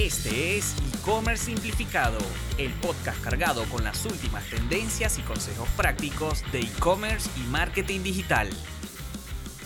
[0.00, 2.16] Este es e-commerce simplificado,
[2.56, 8.48] el podcast cargado con las últimas tendencias y consejos prácticos de e-commerce y marketing digital.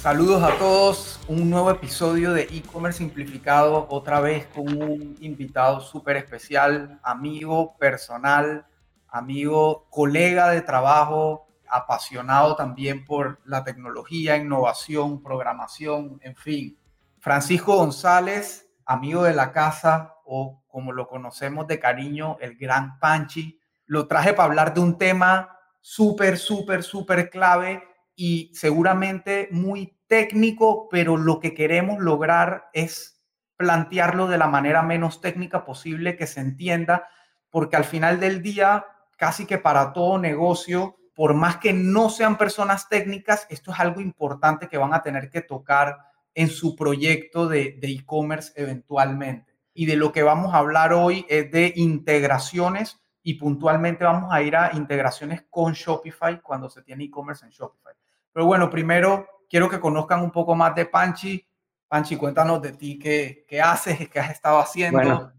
[0.01, 6.17] Saludos a todos, un nuevo episodio de e-commerce simplificado, otra vez con un invitado súper
[6.17, 8.67] especial, amigo personal,
[9.07, 16.77] amigo, colega de trabajo, apasionado también por la tecnología, innovación, programación, en fin.
[17.21, 23.61] Francisco González, amigo de la casa, o como lo conocemos de cariño, el gran Panchi.
[23.87, 27.83] Lo traje para hablar de un tema súper, súper, súper clave
[28.17, 33.23] y seguramente muy técnico, pero lo que queremos lograr es
[33.57, 37.09] plantearlo de la manera menos técnica posible, que se entienda,
[37.51, 42.37] porque al final del día, casi que para todo negocio, por más que no sean
[42.37, 45.99] personas técnicas, esto es algo importante que van a tener que tocar
[46.35, 51.51] en su proyecto de e-commerce eventualmente y de lo que vamos a hablar hoy es
[51.51, 57.45] de integraciones y puntualmente vamos a ir a integraciones con Shopify cuando se tiene e-commerce
[57.45, 57.93] en Shopify.
[58.33, 61.45] Pero bueno, primero quiero que conozcan un poco más de Panchi.
[61.89, 64.99] Panchi, cuéntanos de ti, qué, qué haces, qué has estado haciendo.
[64.99, 65.33] Bueno,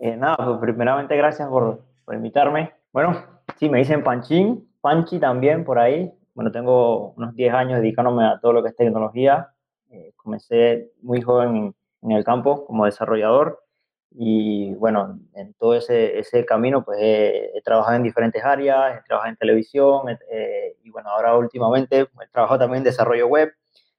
[0.00, 2.74] eh, nada, pues primeramente gracias por, por, invitarme.
[2.92, 3.16] Bueno,
[3.56, 6.12] sí, me dicen Panchín, Panchi también por ahí.
[6.34, 9.53] Bueno, tengo unos 10 años dedicándome a todo lo que es tecnología.
[9.94, 13.64] Eh, comencé muy joven en el campo como desarrollador
[14.10, 19.30] y bueno, en todo ese, ese camino pues he, trabajado en diferentes áreas, he trabajado
[19.30, 23.52] en televisión eh, y bueno, ahora últimamente he trabajado también en desarrollo web,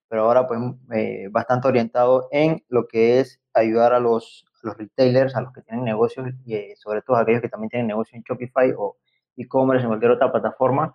[0.09, 0.59] pero ahora pues
[0.93, 5.61] eh, bastante orientado en lo que es ayudar a los, los retailers, a los que
[5.61, 8.97] tienen negocios y eh, sobre todo a aquellos que también tienen negocios en Shopify o
[9.37, 10.93] e-commerce en cualquier otra plataforma,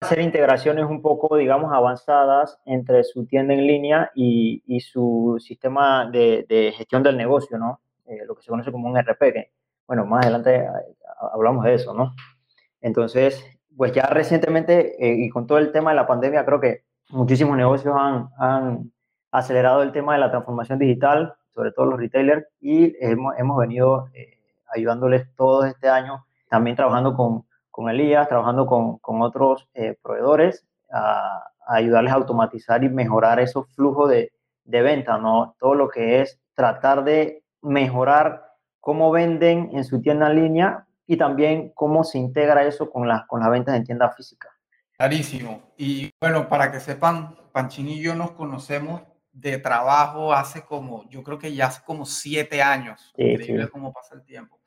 [0.00, 6.08] hacer integraciones un poco, digamos, avanzadas entre su tienda en línea y, y su sistema
[6.10, 7.80] de, de, gestión del negocio, ¿no?
[8.06, 9.52] Eh, lo que se conoce como un RP,
[9.86, 10.68] bueno, más adelante eh,
[11.32, 12.14] hablamos de eso, ¿no?
[12.80, 13.44] Entonces,
[13.76, 17.56] pues ya recientemente eh, y con todo el tema de la pandemia, creo que muchísimos
[17.56, 18.92] negocios han, han
[19.30, 24.08] acelerado el tema de la transformación digital, sobre todo los retailers, y hemos, hemos venido
[24.74, 30.64] ayudándoles todo este año, también trabajando con con Elías, trabajando con, con otros eh, proveedores,
[30.92, 34.32] a, ayudarles a automatizar y mejorar esos flujos de,
[34.64, 35.56] de venta, ¿no?
[35.58, 41.16] Todo lo que es tratar de mejorar cómo venden en su tienda en línea y
[41.16, 44.50] también cómo se integra eso con las con las ventas en tienda física.
[44.96, 45.72] Clarísimo.
[45.76, 51.22] Y bueno, para que sepan, Panchín y yo nos conocemos de trabajo hace como, yo
[51.22, 53.12] creo que ya hace como siete años.
[53.16, 54.60] Sí, Increíble cómo pasa el tiempo.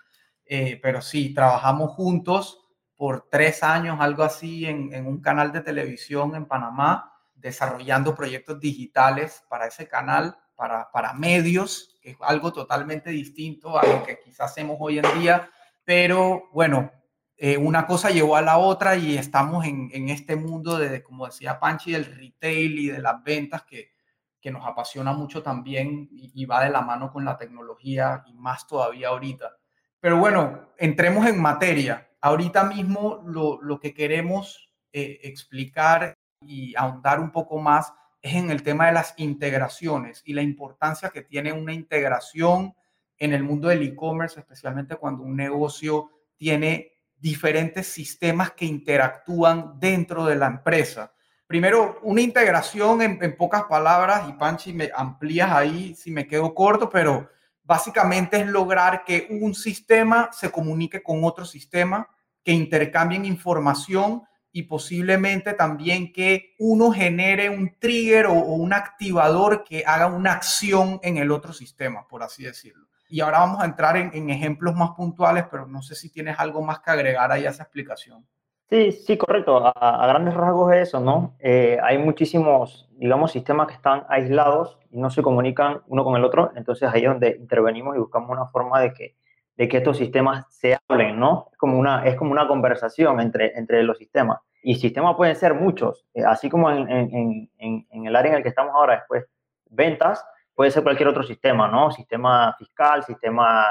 [0.46, 2.65] Eh, pero sí, trabajamos juntos
[2.96, 9.44] por tres años, algo así, en, un canal de televisión en Panamá, desarrollando proyectos digitales
[9.50, 14.52] para ese canal, para, para medios, que es algo totalmente distinto a lo que quizás
[14.52, 15.50] hacemos hoy en día.
[15.84, 16.92] Pero bueno,
[17.38, 21.60] eh, una cosa llevó a la otra y estamos en, este mundo de, como decía
[21.60, 23.92] Panchi, del retail y de las ventas que,
[24.40, 28.34] que nos apasiona mucho también y, y va de la mano con la tecnología y
[28.34, 29.58] más todavía ahorita.
[30.00, 32.08] Pero bueno, entremos en materia.
[32.26, 38.64] Ahorita mismo lo, que queremos eh, explicar y ahondar un poco más es en el
[38.64, 42.74] tema de las integraciones y la importancia que tiene una integración
[43.20, 50.26] en el mundo del e-commerce, especialmente cuando un negocio tiene diferentes sistemas que interactúan dentro
[50.26, 51.14] de la empresa.
[51.46, 56.56] Primero, una integración en, en, pocas palabras, y Panchi, me amplías ahí si me quedo
[56.56, 57.30] corto, pero
[57.62, 62.10] básicamente es lograr que un sistema se comunique con otro sistema
[62.46, 69.84] que intercambien información y posiblemente también que uno genere un trigger o, un activador que
[69.86, 72.86] haga una acción en el otro sistema, por así decirlo.
[73.10, 76.62] Y ahora vamos a entrar en, ejemplos más puntuales, pero no sé si tienes algo
[76.62, 78.26] más que agregar ahí a esa explicación.
[78.70, 79.62] Sí, sí, correcto.
[79.76, 81.36] A, grandes rasgos es eso, ¿no?
[81.40, 86.24] Eh, hay muchísimos, digamos, sistemas que están aislados y no se comunican uno con el
[86.24, 86.52] otro.
[86.56, 89.16] Entonces ahí es donde intervenimos y buscamos una forma de que
[89.58, 91.50] de que estos sistemas se hablen, ¿no?
[91.52, 94.40] Es como una, es como una conversación entre, entre los sistemas.
[94.62, 98.44] Y sistemas pueden ser muchos, eh, así como en, en, en, el área en el
[98.44, 99.26] que estamos ahora, después,
[99.70, 101.92] ventas, puede ser cualquier otro sistema, ¿no?
[101.92, 103.66] Sistema fiscal, sistema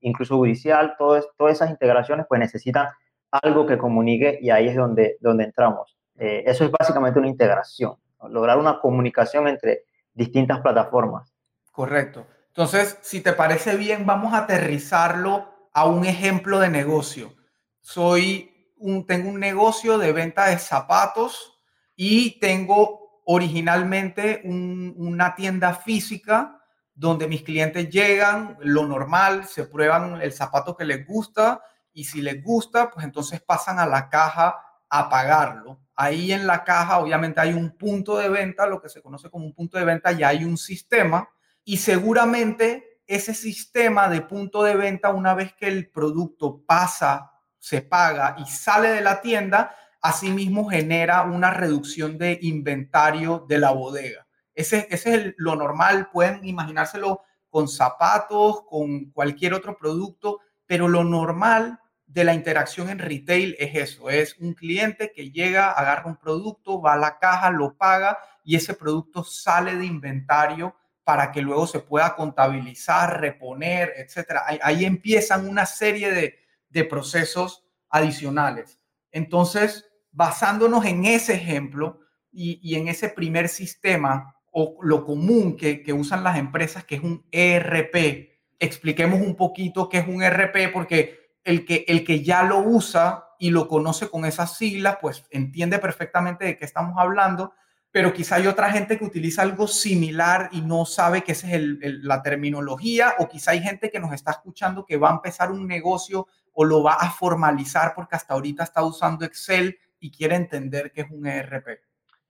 [0.00, 2.88] incluso judicial, todas esas integraciones pues necesitan
[3.30, 5.96] algo que comunique y ahí es donde, donde entramos.
[6.18, 7.94] Eh, eso es básicamente una integración,
[8.28, 11.32] lograr una comunicación entre distintas plataformas.
[11.70, 12.26] Correcto.
[12.50, 17.34] Entonces, si te parece bien, vamos a aterrizarlo a un ejemplo de negocio.
[17.80, 21.60] Soy un, tengo un negocio de venta de zapatos
[21.94, 26.60] y tengo originalmente una tienda física
[26.92, 31.62] donde mis clientes llegan, lo normal, se prueban el zapato que les gusta
[31.92, 35.78] y si les gusta, pues entonces pasan a la caja a pagarlo.
[35.94, 39.46] Ahí en la caja obviamente hay un punto de venta, lo que se conoce como
[39.46, 41.28] un punto de venta, ya hay un sistema
[41.64, 47.82] y seguramente ese sistema de punto de venta, una vez que el producto pasa, se
[47.82, 54.26] paga y sale de la tienda, asimismo genera una reducción de inventario de la bodega.
[54.54, 61.02] Ese, ese es lo normal, pueden imaginárselo con zapatos, con cualquier otro producto, pero lo
[61.04, 66.16] normal de la interacción en retail es eso, es un cliente que llega, agarra un
[66.16, 70.74] producto, va a la caja, lo paga y ese producto sale de inventario
[71.04, 74.44] para que luego se pueda contabilizar, reponer, etcétera.
[74.62, 76.38] Ahí, empiezan una serie de,
[76.68, 78.78] de procesos adicionales.
[79.10, 82.00] Entonces, basándonos en ese ejemplo
[82.30, 86.96] y, y, en ese primer sistema o lo común que, que usan las empresas, que
[86.96, 92.22] es un ERP, expliquemos un poquito qué es un ERP, porque el que, el que
[92.22, 96.94] ya lo usa y lo conoce con esas siglas, pues entiende perfectamente de qué estamos
[96.98, 97.54] hablando,
[97.92, 101.62] pero quizá hay otra gente que utiliza algo similar y no sabe que esa es
[102.02, 105.66] la terminología, o quizá hay gente que nos está escuchando que va a empezar un
[105.66, 110.92] negocio o lo va a formalizar porque hasta ahorita está usando Excel y quiere entender
[110.92, 111.80] qué es un ERP.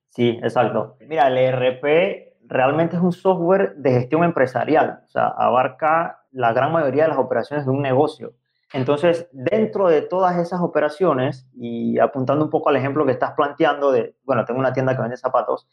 [0.09, 0.97] Sí, exacto.
[1.07, 6.71] Mira, el ERP realmente es un software de gestión empresarial, o sea, abarca la gran
[6.71, 8.33] mayoría de las operaciones de un negocio.
[8.73, 13.91] Entonces, dentro de todas esas operaciones, y apuntando un poco al ejemplo que estás planteando
[13.91, 15.67] de, bueno, tengo una tienda que vende zapatos,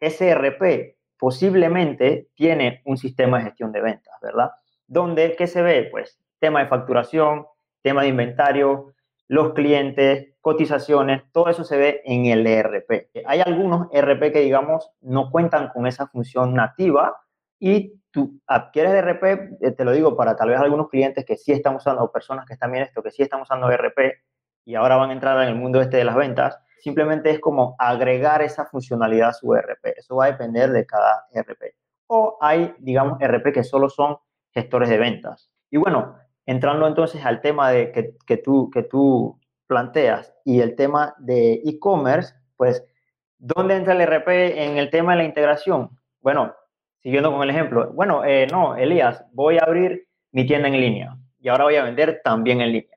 [0.00, 4.52] SRP posiblemente tiene un sistema de gestión de ventas, ¿verdad?
[4.86, 5.88] Donde, ¿qué se ve?
[5.90, 7.46] Pues tema de facturación,
[7.82, 8.92] tema de inventario,
[9.28, 13.10] los clientes, cotizaciones, todo eso se ve en el ERP.
[13.26, 17.16] Hay algunos ERP que, digamos, no cuentan con esa función nativa
[17.58, 19.24] y tú adquieres ERP,
[19.60, 22.46] eh, te lo digo para tal vez algunos clientes que sí están usando, o personas
[22.46, 24.22] que están viendo esto, que sí están usando ERP
[24.64, 27.74] y ahora van a entrar en el mundo este de las ventas, simplemente es como
[27.76, 29.98] agregar esa funcionalidad a su ERP.
[29.98, 31.74] Eso va a depender de cada ERP.
[32.06, 34.16] O hay, digamos, ERP que solo son
[34.52, 35.50] gestores de ventas.
[35.68, 36.16] Y bueno,
[36.46, 41.54] entrando entonces al tema de que, que tú, que tú planteas y el tema de
[41.64, 42.86] e-commerce, pues,
[43.38, 45.90] ¿dónde entra el ERP en el tema de la integración?
[46.20, 46.54] Bueno,
[47.04, 51.16] siguiendo con el ejemplo, bueno, eh, no, Elías, voy a abrir mi tienda en línea
[51.38, 52.96] y ahora voy a vender también en línea.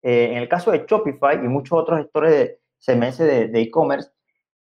[0.00, 4.12] Eh, en el caso de Shopify y muchos otros gestores de CMS de e-commerce,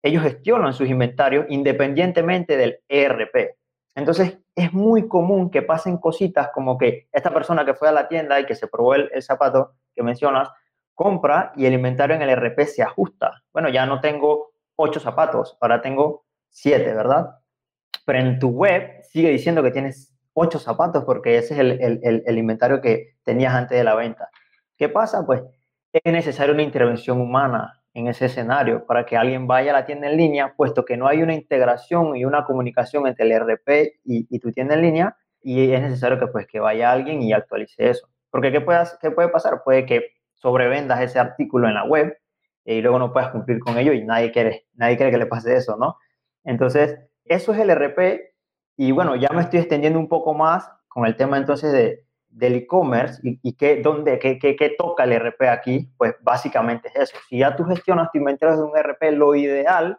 [0.01, 3.57] ellos gestionan sus inventarios independientemente del ERP.
[3.95, 8.07] Entonces, es muy común que pasen cositas como que esta persona que fue a la
[8.07, 10.49] tienda y que se probó el, el zapato que mencionas,
[10.93, 13.43] compra y el inventario en el ERP se ajusta.
[13.51, 17.39] Bueno, ya no tengo ocho zapatos, ahora tengo siete, ¿verdad?
[18.05, 22.81] Pero en tu web sigue diciendo que tienes ocho zapatos porque ese es el, inventario
[22.81, 24.29] que tenías antes de la venta.
[24.77, 25.25] ¿Qué pasa?
[25.25, 25.41] Pues
[25.91, 30.09] es necesaria una intervención humana en ese escenario para que alguien vaya a la tienda
[30.09, 34.39] en línea, puesto que no hay una integración y una comunicación entre el RP y,
[34.39, 38.09] tu tienda en línea, y es necesario que, pues, que vaya alguien y actualice eso.
[38.29, 39.63] Porque ¿qué puede, ¿qué puede pasar?
[39.63, 42.17] Puede que sobrevendas ese artículo en la web
[42.65, 45.55] y luego no puedas cumplir con ello y nadie quiere, nadie quiere que le pase
[45.55, 45.95] eso, ¿no?
[46.43, 48.33] Entonces, eso es el RP
[48.77, 52.55] y bueno, ya me estoy extendiendo un poco más con el tema entonces de, del
[52.55, 57.17] e-commerce y, qué, dónde, qué, qué, qué, toca el RP aquí, pues básicamente es eso.
[57.29, 59.97] Si ya tú gestionas tu inventario de un RP, lo ideal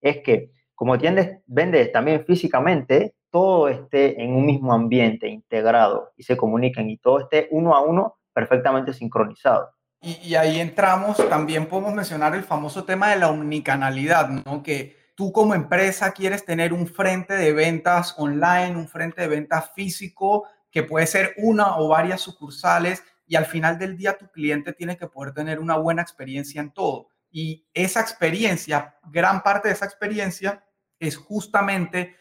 [0.00, 6.22] es que como tiendes, vendes también físicamente, todo esté en un mismo ambiente integrado y
[6.22, 9.70] se comuniquen y todo esté uno a uno perfectamente sincronizado.
[10.00, 14.62] Y, y ahí entramos, también podemos mencionar el famoso tema de la omnicanalidad, ¿no?
[14.62, 19.70] Que tú como empresa quieres tener un frente de ventas online, un frente de ventas
[19.74, 24.72] físico, que puede ser una o varias sucursales, y al final del día tu cliente
[24.72, 27.08] tiene que poder tener una buena experiencia en todo.
[27.30, 30.64] Y esa experiencia, gran parte de esa experiencia
[30.98, 32.16] es justamente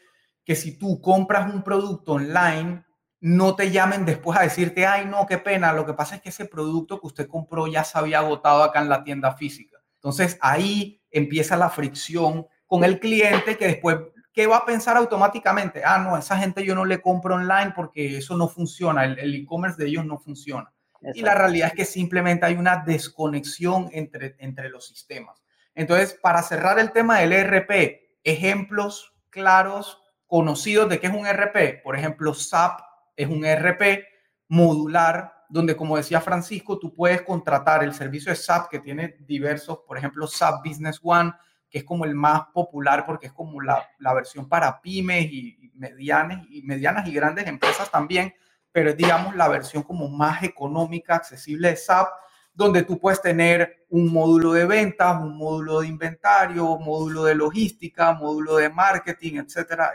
[0.46, 2.86] que si tú compras un producto online,
[3.20, 6.30] no te llamen después a decirte, ay, no, qué pena, lo que pasa es que
[6.30, 9.78] ese producto que usted compró ya se había agotado acá en la tienda física.
[9.96, 13.98] Entonces ahí empieza la fricción con el cliente que después,
[14.32, 15.84] ¿qué va a pensar automáticamente?
[15.84, 19.76] Ah, no, esa gente yo no le compro online porque eso no funciona, el e-commerce
[19.78, 20.72] de ellos no funciona.
[21.14, 25.44] Y la realidad es que simplemente hay una desconexión entre, entre los sistemas.
[25.76, 31.84] Entonces, para cerrar el tema del ERP, ejemplos claros, conocidos de qué es un ERP.
[31.84, 32.80] Por ejemplo, SAP
[33.18, 34.06] es un ERP
[34.48, 39.80] modular, donde, como decía Francisco, tú puedes contratar el servicio de SAP que tiene diversos,
[39.86, 41.34] por ejemplo, SAP Business One,
[41.72, 46.46] que es como el más popular porque es como la, versión para pymes y, medianas,
[46.50, 48.34] y medianas y grandes empresas también,
[48.74, 52.10] pero es, digamos, la versión como más económica, accesible de SAP,
[52.54, 58.12] donde tú puedes tener un módulo de ventas, un módulo de inventario, módulo de logística,
[58.14, 59.94] módulo de marketing, etcétera.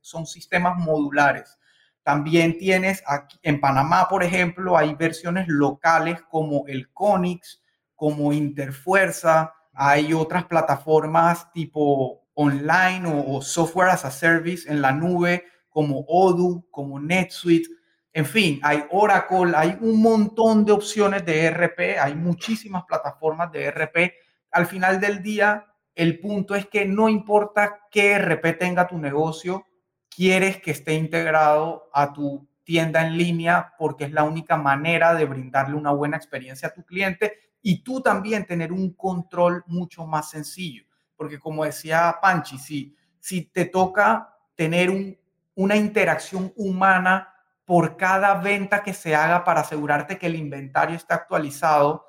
[0.00, 1.58] son sistemas modulares.
[2.02, 7.62] También tienes aquí en Panamá, por ejemplo, hay versiones locales como el Conix,
[7.94, 15.44] como Interfuerza, hay otras plataformas tipo online o, software as a service en la nube
[15.68, 17.68] como Odoo, como NetSuite.
[18.12, 23.64] En fin, hay Oracle, hay un montón de opciones de ERP, hay muchísimas plataformas de
[23.64, 24.12] ERP.
[24.52, 25.66] Al final del día,
[25.96, 29.66] el punto es que no importa qué ERP tenga tu negocio,
[30.08, 35.24] quieres que esté integrado a tu tienda en línea porque es la única manera de
[35.24, 40.28] brindarle una buena experiencia a tu cliente y tú también tener un control mucho más
[40.28, 40.84] sencillo.
[41.16, 45.18] Porque como decía Panchi, si, si te toca tener un,
[45.54, 51.14] una interacción humana por cada venta que se haga para asegurarte que el inventario está
[51.14, 52.06] actualizado,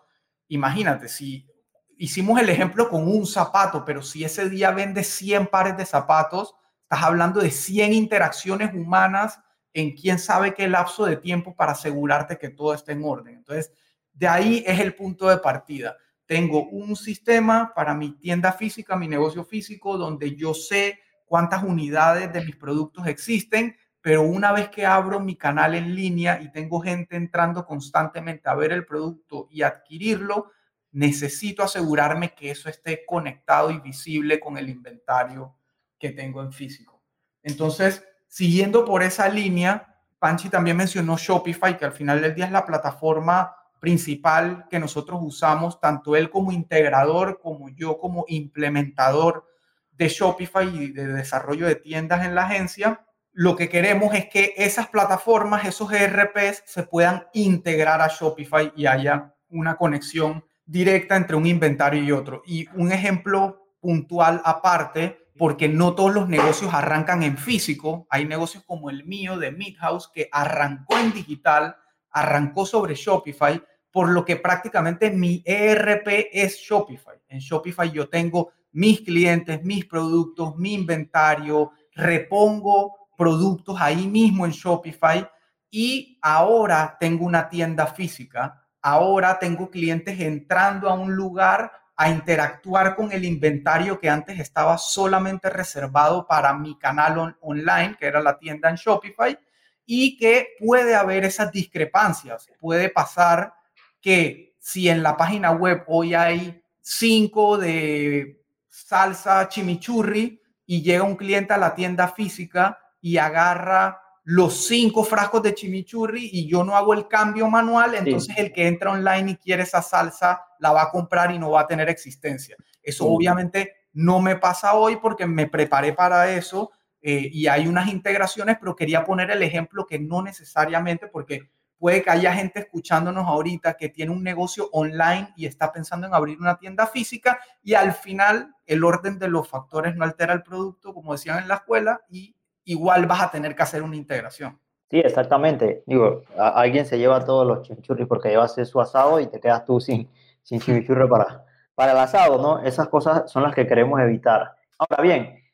[0.49, 1.49] imagínate, si
[1.97, 6.53] hicimos el ejemplo con un zapato, pero si ese día vendes 100 pares de zapatos,
[6.81, 9.39] estás hablando de 100 interacciones humanas
[9.73, 13.35] en quién sabe qué lapso de tiempo para asegurarte que todo esté en orden.
[13.35, 13.71] Entonces,
[14.15, 15.97] de ahí es el punto de partida.
[16.25, 22.31] Tengo un sistema para mi tienda física, mi negocio físico, donde yo sé cuántas unidades
[22.31, 26.79] de mis productos existen, pero una vez que abro mi canal en línea y tengo
[26.79, 30.51] gente entrando constantemente a ver el producto y adquirirlo,
[30.91, 35.57] necesito asegurarme que eso esté conectado y visible con el inventario
[35.99, 37.03] que tengo en físico.
[37.43, 42.51] Entonces, siguiendo por esa línea, Panchi también mencionó Shopify, que al final del día es
[42.51, 49.45] la plataforma principal que nosotros usamos, tanto él como integrador, como yo como implementador
[49.91, 53.05] de Shopify y de desarrollo de tiendas en la agencia,
[53.37, 58.85] lo que queremos es que esas plataformas, esos ERPs, se puedan integrar a Shopify y
[58.85, 62.43] haya una conexión directa entre un inventario y otro.
[62.45, 68.63] Y un ejemplo puntual aparte, porque no todos los negocios arrancan en físico, hay negocios
[68.65, 71.75] como el mío de Midhouse que arrancó en digital,
[72.15, 77.17] arrancó sobre Shopify, por lo que prácticamente mi ERP es Shopify.
[77.27, 84.53] En Shopify yo tengo mis clientes, mis productos, mi inventario, repongo productos ahí mismo en
[84.53, 85.27] Shopify
[85.69, 88.65] y ahora tengo una tienda física.
[88.81, 94.77] Ahora tengo clientes entrando a un lugar a interactuar con el inventario que antes estaba
[94.77, 99.37] solamente reservado para mi canal online, que era la tienda en Shopify
[99.85, 102.47] y que puede haber esas discrepancias.
[102.59, 103.53] Puede pasar
[104.01, 111.15] que si en la página web hoy hay cinco de salsa chimichurri y llega un
[111.15, 116.75] cliente a la tienda física y agarra los cinco frascos de chimichurri y yo no
[116.75, 120.83] hago el cambio manual, entonces el que entra online y quiere esa salsa la va
[120.83, 122.57] a comprar y no va a tener existencia.
[122.81, 126.71] Eso obviamente no me pasa hoy porque me preparé para eso
[127.07, 132.01] eh, y hay unas integraciones, pero quería poner el ejemplo que no necesariamente, porque puede
[132.01, 136.39] que haya gente escuchándonos ahorita que tiene un negocio online y está pensando en abrir
[136.39, 140.95] una tienda física y al final el orden de los factores no altera el producto,
[140.95, 144.57] como decían en la escuela, y igual vas a tener que hacer una integración.
[144.89, 145.83] Sí, exactamente.
[145.85, 149.79] Digo, alguien se lleva todos los chimichurri porque llevas su asado y te quedas tú
[149.79, 150.09] sin,
[150.41, 151.45] sin chimichurri para,
[151.75, 152.63] para el asado, ¿no?
[152.63, 154.55] Esas cosas son las que queremos evitar.
[154.79, 155.44] Ahora bien,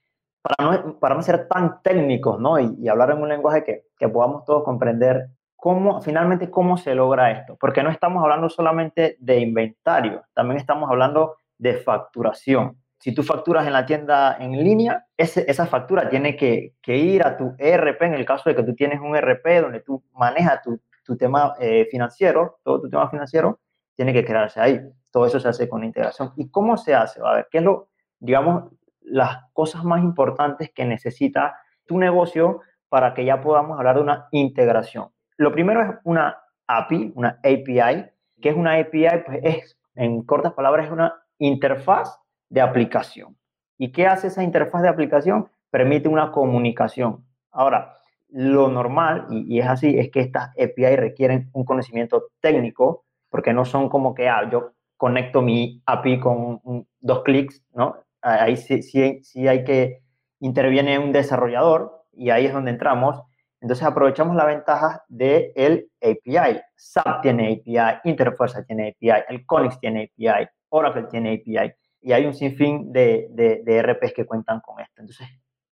[0.42, 2.60] para no, ser tan técnicos, ¿no?
[2.60, 7.32] Y, hablar en un lenguaje que, que, podamos todos comprender cómo, finalmente, cómo se logra
[7.32, 7.56] esto.
[7.60, 12.82] Porque no estamos hablando solamente de inventario, también estamos hablando de facturación.
[13.02, 17.56] Si tú facturas en la tienda en línea, esa factura tiene que, ir a tu
[17.58, 20.80] ERP, en el caso de que tú tienes un ERP donde tú manejas tu,
[21.18, 23.60] tema eh, financiero, todo tu tema financiero,
[23.96, 24.80] tiene que quedarse ahí.
[25.12, 26.32] Todo eso se hace con integración.
[26.38, 27.20] ¿Y cómo se hace?
[27.26, 28.72] A ver, ¿qué es lo, digamos,
[29.02, 34.28] las cosas más importantes que necesita tu negocio para que ya podamos hablar de una
[34.32, 35.10] integración.
[35.38, 38.06] Lo primero es una API, una API,
[38.42, 43.38] que es una API, pues es, en cortas palabras, es una interfaz de aplicación.
[43.78, 45.50] ¿Y qué hace esa interfaz de aplicación?
[45.70, 47.26] Permite una comunicación.
[47.52, 47.96] Ahora,
[48.30, 53.66] lo normal, y, es así, es que estas API requieren un conocimiento técnico, porque no
[53.66, 56.62] son como que, ah, yo conecto mi API con
[57.00, 57.96] dos clics, ¿no?
[58.22, 60.02] Ahí sí, sí, hay que
[60.40, 63.22] interviene un desarrollador y ahí es donde entramos.
[63.60, 66.62] Entonces aprovechamos la ventaja del el API.
[66.76, 71.74] SAP tiene API, Interfuerza tiene API, el Conix tiene API, Oracle tiene API.
[72.02, 75.02] y hay un sinfín de, de, de RPs que cuentan con esto.
[75.02, 75.28] Entonces,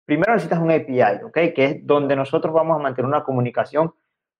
[0.03, 1.53] primero necesitas un API, ¿ok?
[1.55, 3.93] Que es donde nosotros vamos a mantener una comunicación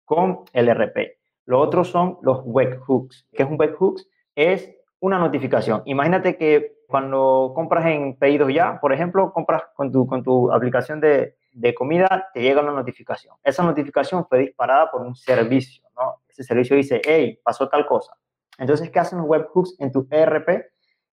[0.03, 1.17] con el RP.
[1.45, 3.27] Lo otro son los webhooks.
[3.31, 4.07] ¿Qué es un webhooks?
[4.35, 5.83] Es una notificación.
[5.85, 10.99] Imagínate que cuando compras en Pedidos Ya, por ejemplo, compras con tu, con tu aplicación
[10.99, 13.35] de, de comida, te llega una notificación.
[13.43, 16.21] Esa notificación fue disparada por un servicio, ¿no?
[16.27, 18.13] Ese servicio dice, hey, pasó tal cosa.
[18.57, 20.65] Entonces, ¿qué hacen los webhooks en tu ERP?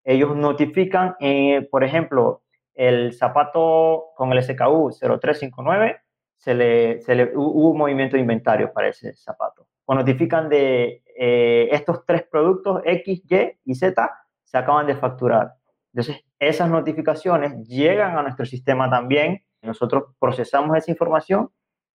[0.04, 6.02] Ellos notifican, eh, por ejemplo, el zapato con el SKU 0359,
[6.36, 9.68] se le, se le, hubo un movimiento de inventario para ese zapato.
[9.86, 14.12] O notifican de eh, estos tres productos X, Y y Z
[14.44, 15.54] se acaban de facturar.
[15.94, 19.44] Entonces, esas notificaciones llegan a nuestro sistema también.
[19.62, 21.50] Nosotros procesamos esa información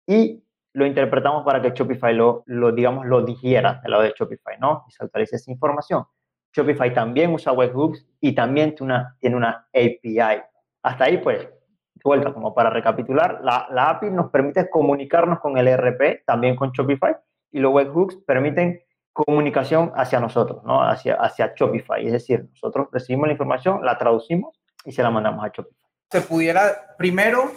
[0.07, 4.59] y lo interpretamos para que Shopify lo, lo digamos, lo digiera del lado de Shopify,
[4.59, 4.85] ¿no?
[4.89, 6.05] Y se actualice esa información.
[6.53, 10.43] Shopify también usa webhooks y también tiene una, tiene una API
[10.85, 11.49] hasta ahí, pues,
[12.05, 16.71] vuelta, como para recapitular, la, la, API nos permite comunicarnos con el ERP, también con
[16.73, 17.17] Shopify,
[17.55, 18.83] y los webhooks permiten
[19.13, 20.83] comunicación hacia nosotros, ¿no?
[20.83, 22.05] Hacia, hacia Shopify.
[22.05, 25.89] Es decir, nosotros recibimos la información, la traducimos y se la mandamos a Shopify.
[26.11, 27.53] Se pudiera, primero,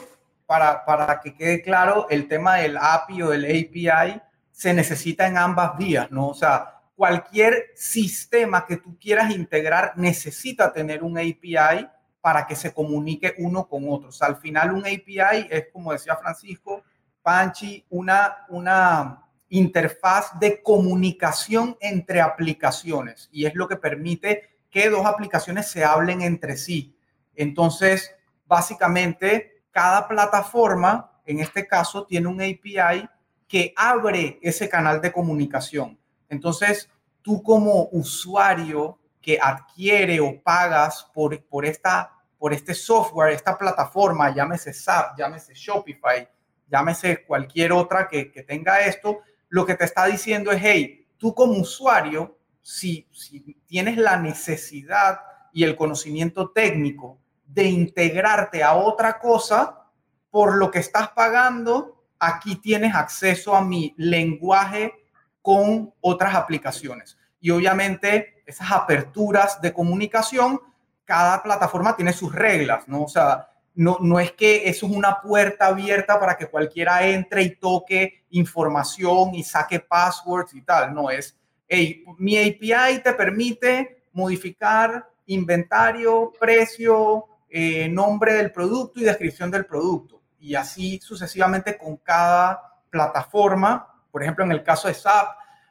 [0.45, 5.37] para, para que quede claro, el tema del API o del API se necesita en
[5.37, 6.27] ambas vías, ¿no?
[6.27, 11.89] O sea, cualquier sistema que tú quieras integrar necesita tener un API
[12.21, 14.09] para que se comunique uno con otro.
[14.09, 16.83] O sea, al final un API es, como decía Francisco,
[17.23, 25.05] Panchi, una, una interfaz de comunicación entre aplicaciones y es lo que permite que dos
[25.05, 26.95] aplicaciones se hablen entre sí.
[27.35, 28.13] Entonces,
[28.45, 33.07] básicamente, cada plataforma, en este caso, tiene un API
[33.47, 35.97] que abre ese canal de comunicación.
[36.29, 36.89] Entonces,
[37.21, 44.33] tú como usuario que adquiere o pagas por, por esta por este software, esta plataforma,
[44.33, 46.27] llámese SAP, llámese Shopify,
[46.67, 51.53] llámese cualquier otra que, tenga esto, lo que te está diciendo es, hey, tú como
[51.53, 55.19] usuario, si, si tienes la necesidad
[55.53, 59.85] y el conocimiento técnico de integrarte a otra cosa,
[60.29, 64.93] por lo que estás pagando, aquí tienes acceso a mi lenguaje
[65.41, 67.17] con otras aplicaciones.
[67.39, 70.59] Y obviamente esas aperturas de comunicación
[71.05, 73.03] cada plataforma tiene sus reglas, ¿no?
[73.03, 77.43] O sea, no, no es que eso es una puerta abierta para que cualquiera entre
[77.43, 80.93] y toque información y saque passwords y tal.
[80.93, 81.37] No es,
[81.67, 89.65] hey, mi API te permite modificar inventario, precio, eh, nombre del producto y descripción del
[89.65, 90.21] producto.
[90.39, 93.87] Y así sucesivamente con cada plataforma.
[94.11, 95.27] Por ejemplo, en el caso de SAP,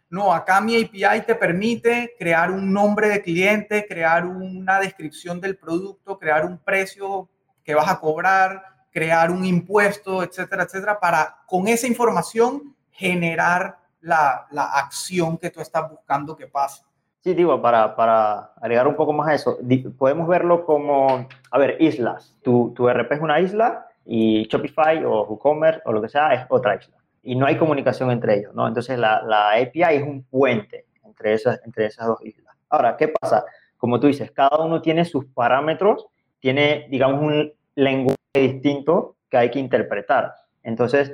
[0.09, 5.57] no, acá mi API te permite crear un nombre de cliente, crear una descripción del
[5.57, 7.29] producto, crear un precio
[7.65, 14.47] que vas a cobrar, crear un impuesto, etcétera, etcétera, para con esa información generar la,
[14.51, 16.83] la acción que tú estás buscando que pase.
[17.21, 19.59] Sí, digo, para, para, agregar un poco más a eso,
[19.99, 22.35] podemos verlo como, a ver, islas.
[22.43, 26.47] Tu, tu RP es una isla y Shopify o WooCommerce o lo que sea es
[26.49, 28.67] otra isla y no hay comunicación entre ellos, ¿no?
[28.67, 32.57] Entonces la, la API es un puente entre esas, entre esas dos islas.
[32.71, 33.45] Ahora, ¿qué pasa?
[33.77, 36.07] Como tú dices, cada uno tiene sus parámetros,
[36.41, 40.35] tiene, digamos, un lenguaje distinto que hay que interpretar.
[40.63, 41.13] Entonces,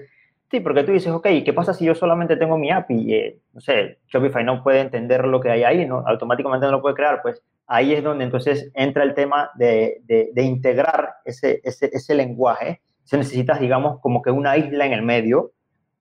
[0.50, 3.14] sí, porque tú dices, ok, ¿qué pasa si yo solamente tengo mi API?
[3.14, 6.04] eh, no sé, Shopify no puede entender lo que hay ahí, ¿no?
[6.06, 10.30] automáticamente no lo puede crear, pues ahí es donde entonces entra el tema de, de,
[10.32, 12.82] de integrar ese, ese, ese lenguaje.
[13.04, 15.52] Se necesitas, digamos, como que una isla en el medio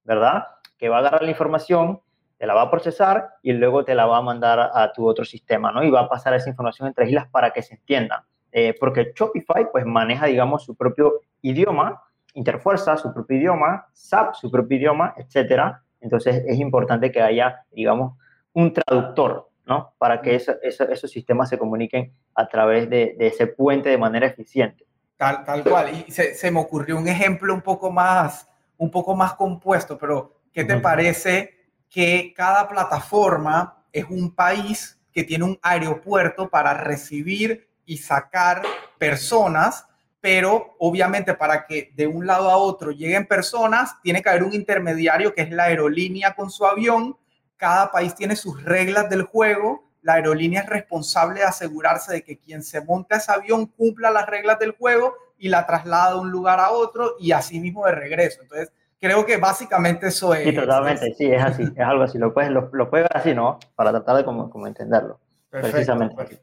[0.04, 0.46] ¿verdad?
[0.78, 2.02] Que va a agarrar la información,
[2.38, 5.26] te la va a procesar y luego te la va a mandar a tu otro
[5.26, 5.84] sistema, ¿no?
[5.84, 8.22] Y va a pasar esa información entre islas para que se entiendan.
[8.52, 12.02] Eh, porque Shopify, pues, maneja, digamos, su propio idioma,
[12.34, 15.84] Interfuerza, su propio idioma, SAP, su propio idioma, etcétera.
[16.00, 18.18] Entonces, es importante que haya, digamos,
[18.54, 19.94] un traductor, ¿no?
[19.98, 24.86] Para que esos sistemas se comuniquen a través de, ese puente de manera eficiente.
[25.18, 25.90] Tal, tal cual.
[26.08, 28.48] Y se, se, me ocurrió un ejemplo un poco más
[28.82, 31.54] un poco más compuesto, pero ¿qué te parece
[31.88, 38.62] que cada plataforma es un país que tiene un aeropuerto para recibir y sacar
[38.98, 39.86] personas,
[40.22, 44.54] pero obviamente para que de un lado a otro lleguen personas, tiene que haber un
[44.54, 47.18] intermediario que es la aerolínea con su avión.
[47.58, 49.84] Cada país tiene sus reglas del juego.
[50.04, 54.26] La aerolínea es responsable de asegurarse de que quien se monta ese avión cumpla las
[54.26, 57.92] reglas del juego y la traslada de un lugar a otro y así mismo de
[57.92, 58.42] regreso.
[58.42, 60.46] Entonces, creo que básicamente eso es.
[60.46, 62.18] Sí, totalmente, sí, es así, es algo así.
[62.18, 63.60] Lo puedes, lo, lo puedes ver así, ¿no?
[63.76, 65.20] Para tratar de como, como entenderlo.
[65.50, 66.42] Perfecto, precisamente.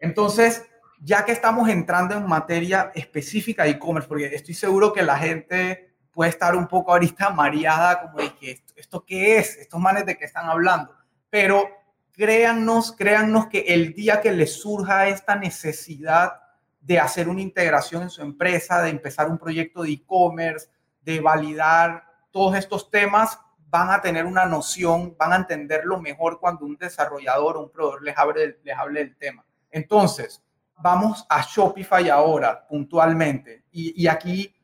[0.00, 0.66] Entonces,
[1.00, 5.94] ya que estamos entrando en materia específica de e-commerce, porque estoy seguro que la gente
[6.12, 10.04] puede estar un poco ahorita mareada, como de que esto, esto qué es, estos manes
[10.06, 10.94] de qué están hablando,
[11.30, 11.68] pero
[12.12, 16.34] créannos, créannos que el día que les surja esta necesidad
[16.80, 20.68] de hacer una integración en su empresa, de empezar un proyecto de e-commerce,
[21.02, 26.66] de validar todos estos temas, van a tener una noción, van a entenderlo mejor cuando
[26.66, 29.44] un desarrollador o un proveedor les hable, les hable del tema.
[29.70, 30.42] Entonces,
[30.82, 33.64] vamos a Shopify ahora, puntualmente.
[33.72, 34.54] Y, aquí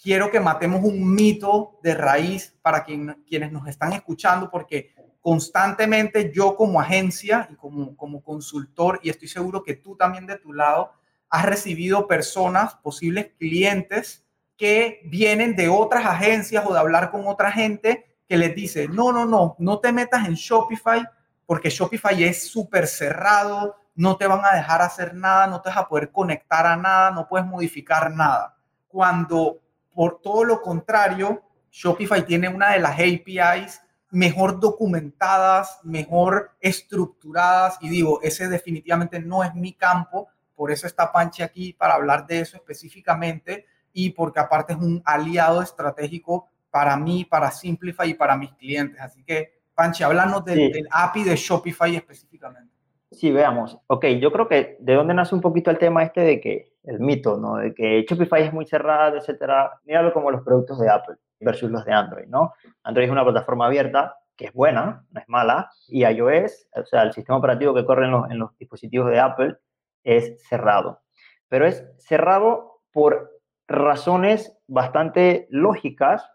[0.00, 6.56] quiero que matemos un mito de raíz para quienes nos están escuchando, porque constantemente yo
[6.56, 10.92] como agencia y como, como consultor, y estoy seguro que tú también de tu lado,
[11.30, 14.24] has recibido personas, posibles clientes,
[14.56, 19.12] que vienen de otras agencias o de hablar con otra gente que les dice, no,
[19.12, 21.04] no, no, no te metas en Shopify
[21.46, 25.78] porque Shopify es súper cerrado, no te van a dejar hacer nada, no te vas
[25.78, 28.56] a poder conectar a nada, no puedes modificar nada.
[28.88, 29.60] Cuando
[29.92, 37.88] por todo lo contrario, Shopify tiene una de las APIs mejor documentadas, mejor estructuradas y
[37.88, 42.40] digo, ese definitivamente no es mi campo, por eso está Panchi aquí para hablar de
[42.40, 48.36] eso específicamente y porque aparte es un aliado estratégico para mí, para Simplify y para
[48.36, 49.00] mis clientes.
[49.00, 52.71] Así que, Panchi, háblanos del API de Shopify específicamente.
[53.12, 53.78] Sí, veamos.
[53.88, 56.98] Ok, yo creo que de dónde nace un poquito el tema este de que el
[56.98, 57.56] mito, ¿no?
[57.56, 59.80] De que Shopify es muy cerrado, etcétera.
[59.84, 62.54] Míralo como los productos de Apple versus los de Android, ¿no?
[62.82, 67.02] Android es una plataforma abierta que es buena, no es mala, y iOS, o sea,
[67.02, 69.56] el sistema operativo que corre en los, en los dispositivos de Apple,
[70.04, 71.02] es cerrado.
[71.48, 73.30] Pero es cerrado por
[73.68, 76.26] razones bastante lógicas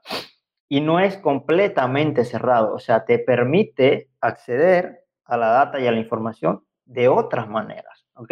[0.70, 2.74] y no es completamente cerrado.
[2.74, 8.06] O sea, te permite acceder a la data y a la información de otras maneras,
[8.16, 8.32] ¿ok?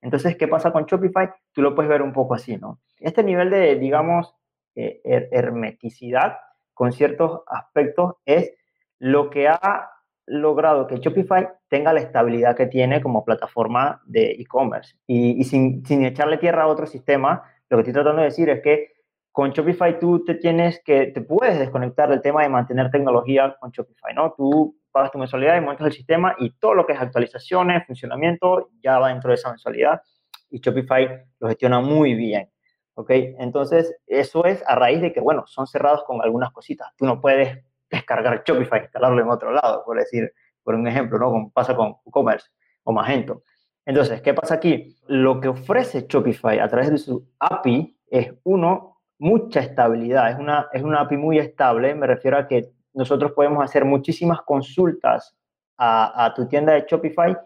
[0.00, 1.30] Entonces, ¿qué pasa con Shopify?
[1.52, 2.80] Tú lo puedes ver un poco así, ¿no?
[2.98, 4.34] Este nivel de, digamos,
[4.74, 6.38] eh, hermeticidad
[6.74, 8.52] con ciertos aspectos es
[8.98, 9.90] lo que ha
[10.26, 14.96] logrado que Shopify tenga la estabilidad que tiene como plataforma de e-commerce.
[15.06, 18.60] Y, sin, sin, echarle tierra a otro sistema, lo que estoy tratando de decir es
[18.60, 18.92] que
[19.32, 23.70] con Shopify tú te tienes que, te puedes desconectar del tema de mantener tecnología con
[23.70, 24.32] Shopify, ¿no?
[24.32, 28.70] Tú pagas tu mensualidad y montas el sistema y todo lo que es actualizaciones, funcionamiento,
[28.82, 30.00] ya va dentro de esa mensualidad
[30.48, 32.50] y Shopify lo gestiona muy bien.
[32.94, 33.10] ¿Ok?
[33.10, 36.88] Entonces, eso es a raíz de que, bueno, son cerrados con algunas cositas.
[36.96, 40.32] Tú no puedes descargar Shopify, instalarlo en otro lado, por decir,
[40.62, 41.30] por un ejemplo, ¿no?
[41.30, 42.48] Como pasa con WooCommerce
[42.84, 43.42] o Magento.
[43.84, 44.96] Entonces, ¿qué pasa aquí?
[45.08, 50.30] Lo que ofrece Shopify a través de su API es, uno, mucha estabilidad.
[50.30, 51.94] Es una, es una API muy estable.
[51.94, 55.36] Me refiero a que nosotros podemos hacer muchísimas consultas
[55.76, 57.36] a, a tu tienda de Shopify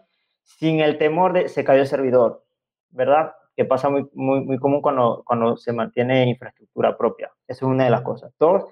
[0.43, 2.43] sin el temor de se cayó el servidor,
[2.89, 3.33] ¿verdad?
[3.55, 7.31] Que pasa muy, muy, muy común cuando, cuando se mantiene infraestructura propia.
[7.47, 8.33] Eso es una de las cosas.
[8.39, 8.65] Dos,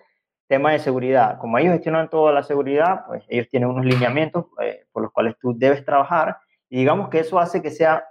[0.48, 1.38] tema de seguridad.
[1.38, 5.36] Como ellos gestionan toda la seguridad, pues ellos tienen unos lineamientos eh, por los cuales
[5.40, 6.38] tú debes trabajar.
[6.70, 8.04] Y digamos que eso hace que sea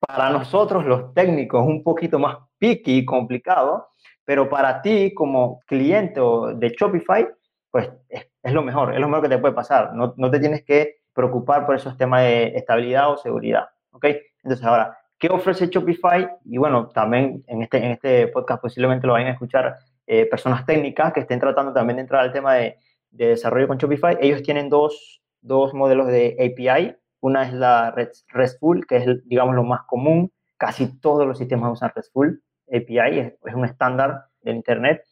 [0.00, 3.88] para nosotros los técnicos un poquito más picky y complicado,
[4.24, 6.20] pero para ti como cliente
[6.56, 7.26] de Shopify,
[7.70, 9.94] pues es, lo mejor, es lo mejor que te puede pasar.
[9.94, 13.68] No, no, te tienes que preocupar por esos temas de estabilidad o seguridad.
[13.90, 14.06] ¿Ok?
[14.42, 16.28] Entonces ahora, ¿qué ofrece Shopify?
[16.44, 19.76] Y bueno, también en este, en este podcast posiblemente lo vayan a escuchar
[20.06, 22.78] eh, personas técnicas que estén tratando también de entrar al tema de,
[23.10, 26.94] desarrollo con Shopify, ellos tienen dos, dos, modelos de API.
[27.20, 30.30] Una es la RESTful, que es, digamos, lo más común.
[30.56, 35.02] Casi todos los sistemas usan RESTful API, es, un estándar del Internet.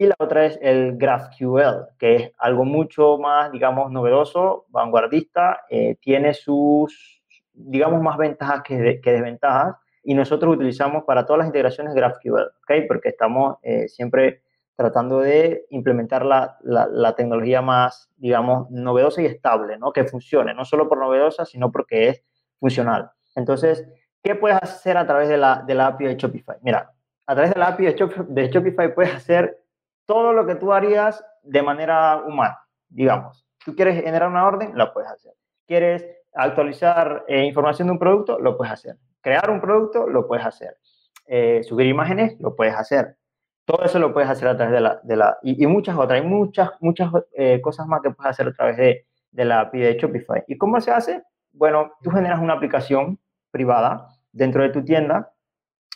[0.00, 5.96] Y la otra es el GraphQL, que es algo mucho más, digamos, novedoso, vanguardista, eh,
[6.00, 11.92] tiene sus, digamos, más ventajas que, que desventajas y nosotros utilizamos para todas las integraciones
[11.92, 12.32] GraphQL,
[12.62, 12.86] ¿ok?
[12.88, 14.40] Porque estamos eh, siempre
[14.74, 19.92] tratando de implementar la, la, tecnología más, digamos, novedosa y estable, ¿no?
[19.92, 22.24] Que funcione, no solo por novedosa, sino porque es
[22.58, 23.10] funcional.
[23.34, 23.86] Entonces,
[24.22, 26.56] ¿qué puedes hacer a través de la, de la API de Shopify?
[26.62, 26.90] Mira,
[27.26, 27.94] a través de la API
[28.28, 29.60] de Shopify puedes hacer
[30.06, 32.58] todo lo que tú harías de manera humana,
[32.88, 33.46] digamos.
[33.64, 35.32] Tú quieres generar una orden, lo puedes hacer.
[35.66, 38.38] ¿Quieres actualizar eh, información de un producto?
[38.38, 40.76] Lo puedes hacer crear un producto, lo puedes hacer.
[41.26, 43.16] Eh, subir imágenes, lo puedes hacer.
[43.64, 45.00] Todo eso lo puedes hacer a través de la...
[45.02, 48.52] De la y, muchas otras, hay muchas, muchas eh, cosas más que puedes hacer a
[48.52, 50.44] través de, de la API de Shopify.
[50.48, 51.22] ¿Y cómo se hace?
[51.52, 53.18] Bueno, tú generas una aplicación
[53.50, 55.32] privada dentro de tu tienda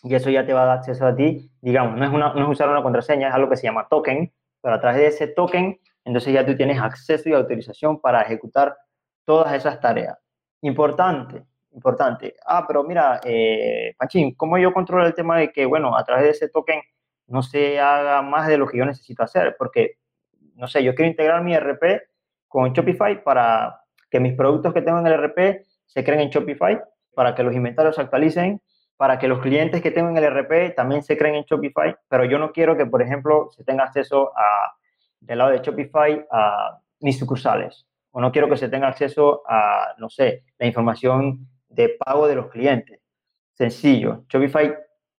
[0.05, 1.51] y eso ya te va a dar acceso a ti.
[1.63, 4.33] Digamos, no es, una, no es usar una contraseña, es algo que se llama token,
[4.61, 8.77] pero a través de ese token, entonces ya tú tienes acceso y autorización para ejecutar
[9.25, 10.19] todas esas tareas.
[10.61, 12.35] Importante, importante.
[12.45, 16.25] Ah, pero mira, eh, Pachín, ¿cómo yo controlo el tema de que, bueno, a través
[16.25, 16.83] de ese token
[17.27, 19.57] no se haga más de lo que yo necesito hacer?
[19.59, 19.97] Porque,
[20.57, 22.03] no sé, yo quiero integrar mi RP
[22.47, 26.79] con Shopify para que mis productos que tengo en el RP se creen en Shopify,
[27.15, 28.61] para que los inventarios se actualicen,
[28.97, 32.25] para que los clientes que tengo en el RP también se creen en Shopify, pero
[32.25, 34.75] yo no quiero que, por ejemplo, se tenga acceso a,
[35.21, 39.95] del lado de Shopify a mis sucursales, o no quiero que se tenga acceso a,
[39.99, 43.01] no sé, la información de pago de los clientes.
[43.53, 44.75] Sencillo, Shopify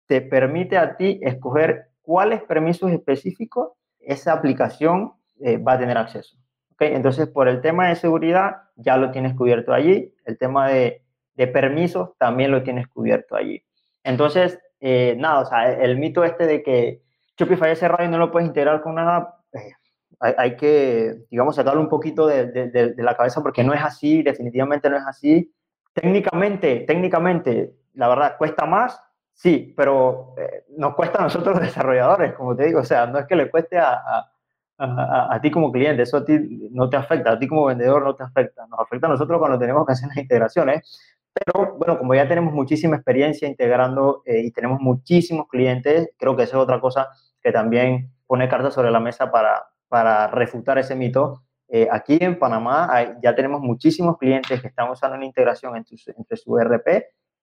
[0.06, 6.38] te permite a ti escoger cuáles permisos específicos esa aplicación eh, va a tener acceso.
[6.74, 6.94] ¿okay?
[6.94, 10.14] Entonces, por el tema de seguridad, ya lo tienes cubierto allí.
[10.26, 11.05] El tema de,
[11.36, 13.64] de permisos también lo tienes cubierto allí.
[14.04, 17.02] Entonces, eh, nada, o sea, el, mito este de que
[17.38, 19.74] Shopify es cerrado y no lo puedes integrar con nada, eh,
[20.20, 24.98] hay, que, digamos, sacarlo un poquito de, la cabeza porque no es así, definitivamente no
[24.98, 25.52] es así.
[25.94, 29.02] Técnicamente, técnicamente, la verdad, cuesta más,
[29.34, 33.26] sí, pero eh, nos cuesta a nosotros desarrolladores, como te digo, o sea, no es
[33.26, 34.32] que le cueste a, a,
[34.78, 38.04] a, a, ti como cliente, eso a ti no te afecta, a ti como vendedor
[38.04, 41.98] no te afecta, nos afecta a nosotros cuando tenemos que hacer las integraciones, pero bueno,
[41.98, 46.64] como ya tenemos muchísima experiencia integrando eh, y tenemos muchísimos clientes, creo que eso es
[46.64, 47.10] otra cosa
[47.42, 51.44] que también pone cartas sobre la mesa para, para refutar ese mito.
[51.68, 56.12] Eh, aquí en Panamá ya tenemos muchísimos clientes que están usando una integración entre su,
[56.16, 56.88] entre su ERP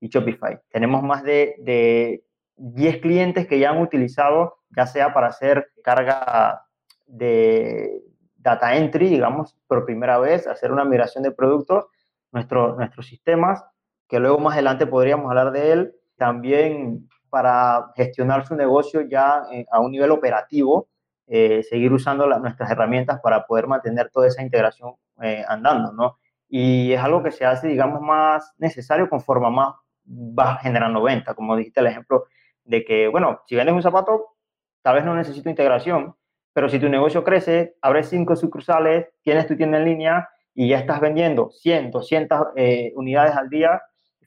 [0.01, 0.59] y Shopify.
[0.71, 2.25] Tenemos más de, de
[2.57, 6.65] 10 clientes que ya han utilizado, ya sea para hacer carga
[7.07, 8.03] de
[8.37, 11.87] data entry, digamos, por primera vez, hacer una migración de productos,
[12.33, 13.63] nuestro, nuestros sistemas,
[14.13, 19.65] que luego más adelante podríamos hablar de él, también para gestionar su negocio ya eh,
[19.73, 20.91] a un nivel operativo,
[21.27, 26.19] eh, seguir usando nuestras herramientas para poder mantener toda esa integración eh, andando, ¿no?
[26.47, 31.57] Y es algo que se hace, digamos, más necesario conforme más va generando venta, como
[31.57, 32.27] dijiste el ejemplo
[32.65, 34.37] de que, bueno, si vendes un zapato,
[34.83, 36.15] tal vez no necesito integración,
[36.53, 40.81] pero si tu negocio crece, abres cinco sucursales, tienes tu tienda en línea y ya
[40.81, 43.81] estás vendiendo 100, 200 eh, unidades al día,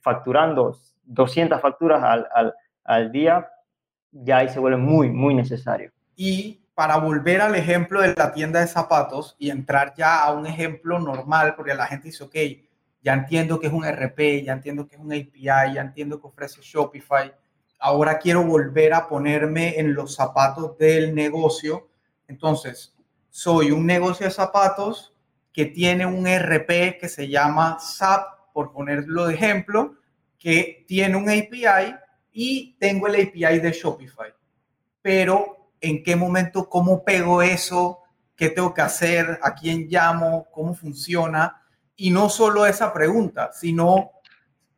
[0.06, 3.50] facturando 200 facturas al, al, al día,
[4.12, 5.90] ya ahí se vuelve muy, muy necesario.
[6.14, 10.46] Y para volver al ejemplo de la tienda de zapatos y entrar ya a un
[10.46, 12.36] ejemplo normal, porque la gente dice, ok,
[13.02, 16.28] ya entiendo que es un RP, ya entiendo que es un API, ya entiendo que
[16.28, 17.34] ofrece Shopify,
[17.80, 21.88] ahora quiero volver a ponerme en los zapatos del negocio.
[22.28, 22.94] Entonces,
[23.28, 25.12] soy un negocio de zapatos
[25.52, 29.96] que tiene un RP que se llama SAP por ponerlo de ejemplo,
[30.38, 31.94] que tiene un API
[32.32, 34.32] y tengo el API de Shopify.
[35.02, 37.98] Pero, ¿en qué momento, cómo pego eso?
[38.34, 39.38] ¿Qué tengo que hacer?
[39.42, 40.46] ¿A quién llamo?
[40.50, 41.62] ¿Cómo funciona?
[41.96, 44.12] Y no solo esa pregunta, sino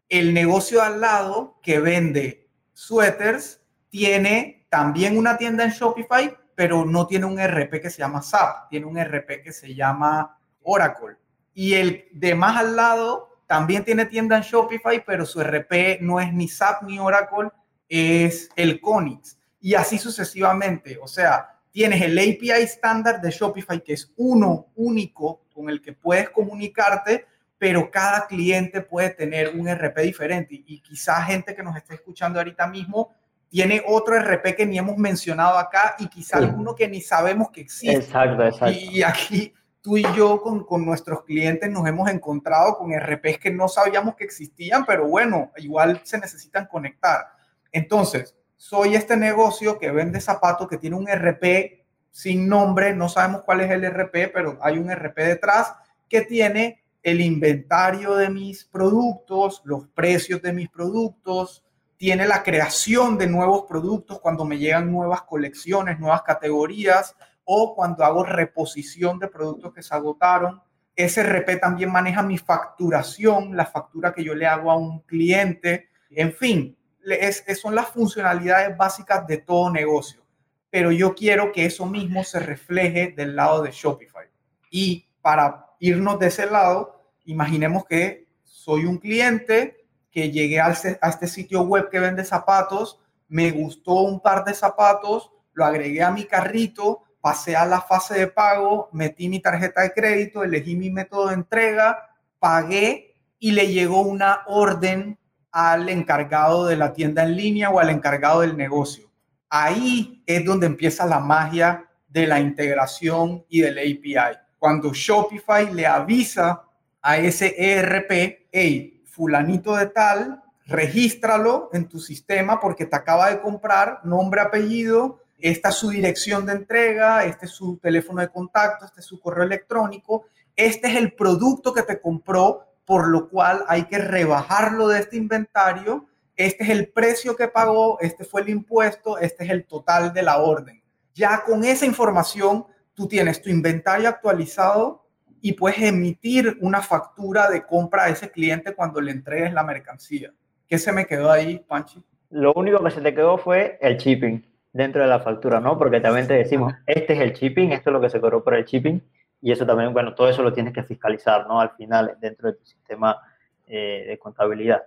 [0.08, 7.06] el negocio al lado que vende suéteres tiene también una tienda en Shopify, pero no
[7.06, 11.16] tiene un RP que se llama SAP, tiene un RP que se llama Oracle.
[11.54, 16.20] Y el de más al lado también tiene tienda en Shopify, pero su RP no
[16.20, 17.48] es ni SAP ni Oracle,
[17.88, 19.38] es el Conix.
[19.58, 20.98] Y así sucesivamente.
[21.00, 25.94] O sea, tienes el API estándar de Shopify, que es uno único con el que
[25.94, 27.24] puedes comunicarte,
[27.56, 30.62] pero cada cliente puede tener un RP diferente.
[30.66, 33.14] Y quizás gente que nos esté escuchando ahorita mismo
[33.48, 37.62] tiene otro RP que ni hemos mencionado acá y quizás alguno que ni sabemos que
[37.62, 37.96] existe.
[37.96, 38.78] Exacto, exacto.
[38.78, 39.54] Y aquí
[39.88, 44.16] tú y yo con, con, nuestros clientes nos hemos encontrado con RPs que no sabíamos
[44.16, 47.28] que existían, pero bueno, igual se necesitan conectar.
[47.72, 53.44] Entonces, soy este negocio que vende zapatos que tiene un RP sin nombre, no sabemos
[53.44, 55.72] cuál es el RP, pero hay un RP detrás
[56.06, 61.64] que tiene el inventario de mis productos, los precios de mis productos,
[61.96, 67.16] tiene la creación de nuevos productos cuando me llegan nuevas colecciones, nuevas categorías,
[67.50, 70.60] o cuando hago reposición de productos que se agotaron.
[70.94, 75.88] SRP también maneja mi facturación, la factura que yo le hago a un cliente.
[76.10, 80.22] En fin, es, son las funcionalidades básicas de todo negocio.
[80.68, 84.26] Pero yo quiero que eso mismo se refleje del lado de Shopify.
[84.70, 90.98] Y para irnos de ese lado, imaginemos que soy un cliente que llegué a este,
[91.00, 96.02] a este sitio web que vende zapatos, me gustó un par de zapatos, lo agregué
[96.02, 100.76] a mi carrito, pasé a la fase de pago, metí mi tarjeta de crédito, elegí
[100.76, 105.18] mi método de entrega, pagué y le llegó una orden
[105.50, 109.10] al encargado de la tienda en línea o al encargado del negocio.
[109.48, 114.38] Ahí es donde empieza la magia de la integración y del API.
[114.58, 116.64] Cuando Shopify le avisa
[117.00, 123.40] a ese ERP, hey, fulanito de tal, regístralo en tu sistema porque te acaba de
[123.40, 128.84] comprar, nombre, apellido, esta es su dirección de entrega, este es su teléfono de contacto,
[128.84, 133.64] este es su correo electrónico, este es el producto que te compró, por lo cual
[133.68, 138.48] hay que rebajarlo de este inventario, este es el precio que pagó, este fue el
[138.48, 140.82] impuesto, este es el total de la orden.
[141.14, 145.06] Ya con esa información, tú tienes tu inventario actualizado
[145.40, 150.32] y puedes emitir una factura de compra a ese cliente cuando le entregues la mercancía.
[150.66, 152.02] ¿Qué se me quedó ahí, Panchi?
[152.30, 155.78] Lo único que se te quedó fue el shipping dentro de la factura, ¿no?
[155.78, 158.54] Porque también te decimos, este es el shipping, esto es lo que se cobró por
[158.54, 159.00] el shipping,
[159.40, 161.60] y eso también, bueno, todo eso lo tienes que fiscalizar, ¿no?
[161.60, 163.18] Al final, dentro de tu sistema
[163.66, 164.82] eh, de contabilidad.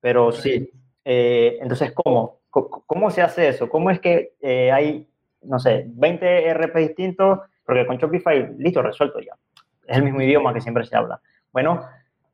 [0.00, 0.70] Pero sí,
[1.04, 2.40] eh, entonces, ¿cómo?
[2.50, 3.10] ¿cómo?
[3.10, 3.68] se hace eso?
[3.68, 5.08] ¿Cómo es que eh, hay,
[5.42, 7.40] no sé, 20 RP distintos?
[7.64, 9.34] Porque con Shopify, listo, resuelto ya.
[9.86, 11.20] Es el mismo idioma que siempre se habla.
[11.52, 11.84] Bueno,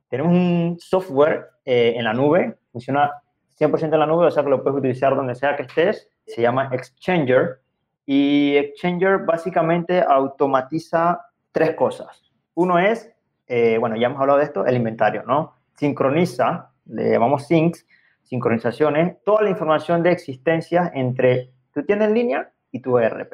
[0.08, 3.10] tenemos un software en la nube, funciona
[3.58, 6.42] 100% en la nube, o sea que lo puedes utilizar donde sea que estés, se
[6.42, 7.60] llama Exchanger
[8.06, 12.22] y Exchanger básicamente automatiza tres cosas.
[12.54, 13.10] Uno es,
[13.46, 15.54] eh, bueno, ya hemos hablado de esto, el inventario, ¿no?
[15.74, 17.86] Sincroniza, le llamamos syncs,
[18.22, 23.32] sincronizaciones, toda la información de existencia entre tu tienda en línea y tu ERP.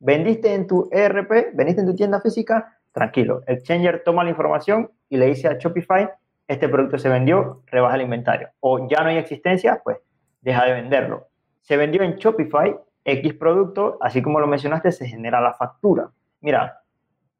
[0.00, 3.42] Vendiste en tu ERP, vendiste en tu tienda física, tranquilo.
[3.46, 6.08] Exchanger toma la información y le dice a Shopify,
[6.48, 8.50] este producto se vendió, rebaja el inventario.
[8.60, 9.98] O ya no hay existencia, pues
[10.40, 11.31] deja de venderlo
[11.62, 16.10] se vendió en Shopify X producto, así como lo mencionaste, se genera la factura.
[16.40, 16.82] Mira,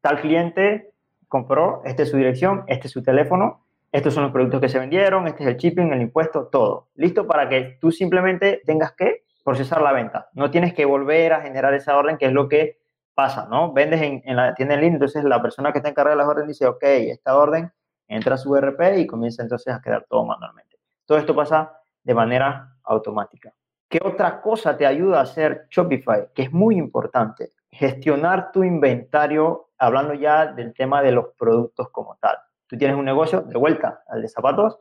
[0.01, 0.91] tal cliente
[1.27, 4.79] compró, esta es su dirección, este es su teléfono, estos son los productos que se
[4.79, 6.87] vendieron, este es el shipping, el impuesto, todo.
[6.95, 10.29] Listo para que tú simplemente tengas que procesar la venta.
[10.33, 12.79] No tienes que volver a generar esa orden, que es lo que
[13.13, 13.71] pasa, ¿no?
[13.71, 16.49] Vendes en, la tienda en línea, entonces la persona que está encargada de las órdenes
[16.49, 17.71] dice, ok, esta orden
[18.07, 20.77] entra a su ERP y comienza entonces a quedar todo manualmente.
[21.05, 23.53] Todo esto pasa de manera automática.
[23.93, 26.29] ¿Qué otra cosa te ayuda a hacer Shopify?
[26.33, 27.51] Que es muy importante.
[27.69, 32.35] Gestionar tu inventario, hablando ya del tema de los productos como tal.
[32.65, 34.79] Tú tienes un negocio, de vuelta al de zapatos,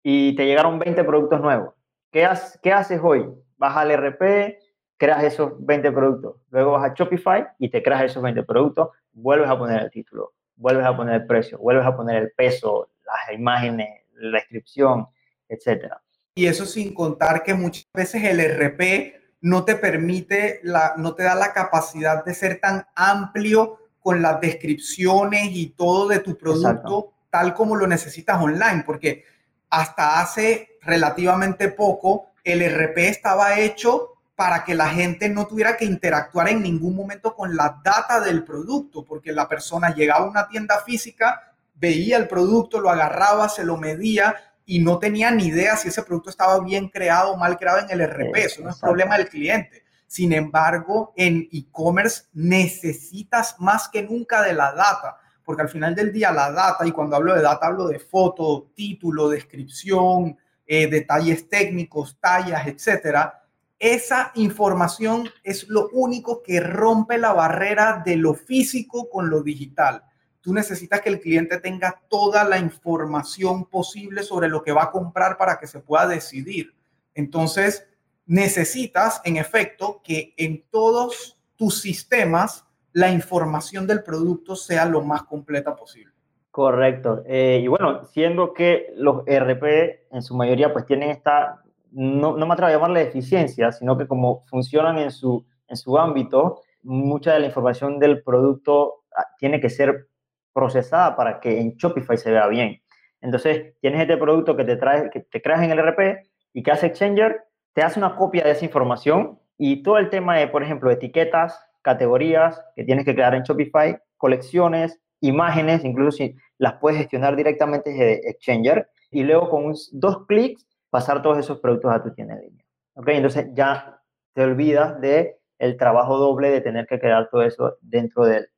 [0.00, 1.74] y te llegaron 20 productos nuevos.
[2.12, 2.28] ¿Qué,
[2.62, 3.28] qué haces hoy?
[3.56, 4.60] Vas al RP,
[4.96, 6.36] creas esos 20 productos.
[6.50, 10.34] Luego vas a Shopify y te creas esos 20 productos, vuelves a poner el título,
[10.54, 15.08] vuelves a poner el precio, vuelves a poner el peso, las imágenes, la descripción,
[15.48, 16.00] etcétera.
[16.34, 21.24] Y eso sin contar que muchas veces el RP no te permite, la, no te
[21.24, 27.12] da la capacidad de ser tan amplio con las descripciones y todo de tu producto
[27.32, 29.24] tal como lo necesitas online, porque
[29.70, 35.86] hasta hace relativamente poco el RP estaba hecho para que la gente no tuviera que
[35.86, 40.48] interactuar en ningún momento con la data del producto, porque la persona llegaba a una
[40.48, 44.36] tienda física, veía el producto, lo agarraba, se lo medía
[44.72, 47.90] y no tenía ni idea si ese producto estaba bien creado o mal creado en
[47.90, 48.34] el RP.
[48.36, 49.84] Eso no es problema del cliente.
[50.06, 56.10] Sin embargo, en e-commerce necesitas más que nunca de la data, porque al final del
[56.10, 61.50] día la data, y cuando hablo de data hablo de foto, título, descripción, eh, detalles
[61.50, 63.42] técnicos, tallas, etcétera.
[63.78, 70.02] Esa información es lo único que rompe la barrera de lo físico con lo digital
[70.42, 74.90] tú necesitas que el cliente tenga toda la información posible sobre lo que va a
[74.90, 76.74] comprar para que se pueda decidir.
[77.14, 77.88] Entonces,
[78.26, 85.22] necesitas, en efecto, que en todos tus sistemas la información del producto sea lo más
[85.22, 86.12] completa posible.
[86.50, 87.22] Correcto.
[87.26, 92.46] Eh, y bueno, siendo que los ERP en su mayoría pues tienen esta, no, no
[92.46, 97.32] me atrevo a llamarle eficiencia, sino que como funcionan en su, en su ámbito, mucha
[97.32, 100.08] de la información del producto ah, tiene que ser
[100.52, 102.80] procesada para que en Shopify se vea bien.
[103.20, 106.70] Entonces, tienes este producto que te trae, que te creas en el RP y que
[106.70, 110.62] hace Exchanger, te hace una copia de esa información y todo el tema de, por
[110.62, 116.98] ejemplo, etiquetas, categorías que tienes que crear en Shopify, colecciones, imágenes, incluso si las puedes
[116.98, 122.12] gestionar directamente desde Exchanger y luego con dos clics pasar todos esos productos a tu
[122.12, 122.58] tienda en.
[122.94, 124.00] Entonces ya
[124.34, 128.48] te olvidas de el trabajo doble de tener que crear todo eso dentro del,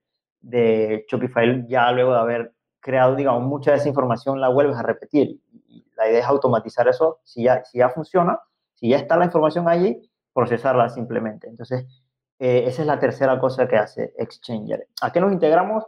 [0.44, 4.82] de Shopify ya luego de haber creado, digamos, mucha de esa información la vuelves a
[4.82, 5.40] repetir.
[5.96, 8.40] La idea es automatizar eso, si ya, si ya funciona,
[8.74, 11.48] si ya está la información allí, procesarla simplemente.
[11.48, 11.86] Entonces,
[12.38, 14.88] eh, esa es la tercera cosa que hace Exchanger.
[15.00, 15.84] ¿A qué nos integramos?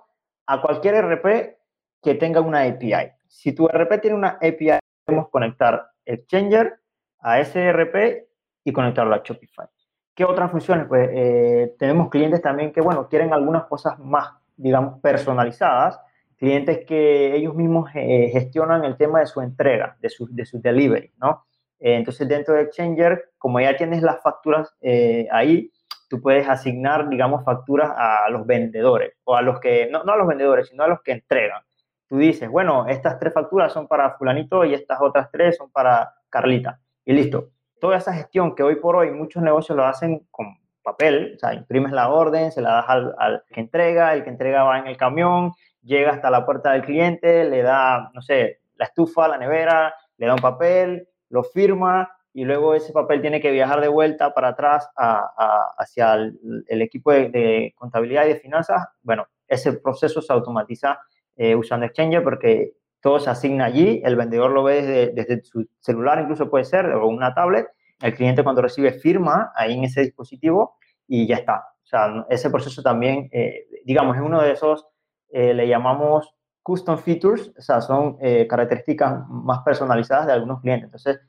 [0.47, 1.59] A cualquier RP
[2.03, 3.13] que tenga una API.
[3.29, 6.81] Si tu RP tiene una API, podemos conectar Exchanger
[7.19, 8.27] a ese RP
[8.65, 9.67] y conectarlo a Shopify.
[10.15, 10.87] ¿Qué otras funciones?
[10.87, 16.01] Pues eh, tenemos clientes también que, bueno, quieren algunas cosas más digamos, personalizadas
[16.37, 20.61] clientes que ellos mismos eh, gestionan el tema de su entrega, de su, de su
[20.61, 21.47] delivery, ¿no?
[21.79, 25.71] Eh, entonces, dentro de Exchanger, como ya tienes las facturas eh, ahí,
[26.09, 30.17] tú puedes asignar, digamos, facturas a los vendedores o a los que, no, no a
[30.17, 31.63] los vendedores, sino a los que entregan.
[32.09, 36.15] Tú dices, bueno, estas tres facturas son para fulanito y estas otras tres son para
[36.31, 36.81] Carlita.
[37.05, 37.51] Y listo.
[37.81, 41.53] Toda esa gestión que hoy por hoy muchos negocios lo hacen con papel, o sea,
[41.53, 44.87] imprimes la orden, se la das al, al que entrega, el que entrega va en
[44.87, 49.37] el camión, llega hasta la puerta del cliente, le da, no sé, la estufa, la
[49.37, 53.89] nevera, le da un papel, lo firma y luego ese papel tiene que viajar de
[53.89, 58.87] vuelta para atrás hacia el, equipo de, contabilidad y de finanzas.
[59.03, 61.01] Bueno, ese proceso se automatiza
[61.35, 65.67] eh, usando Exchanger porque todo se asigna allí, el vendedor lo ve desde, desde, su
[65.81, 67.67] celular, incluso puede ser, o una tablet,
[68.01, 70.77] el cliente cuando recibe firma ahí en ese dispositivo
[71.07, 71.65] y ya está.
[71.83, 74.87] O sea, ese proceso también, eh, digamos, es uno de esos,
[75.29, 80.87] eh, le llamamos custom features, o sea, son eh, características más personalizadas de algunos clientes.
[80.87, 81.21] Entonces,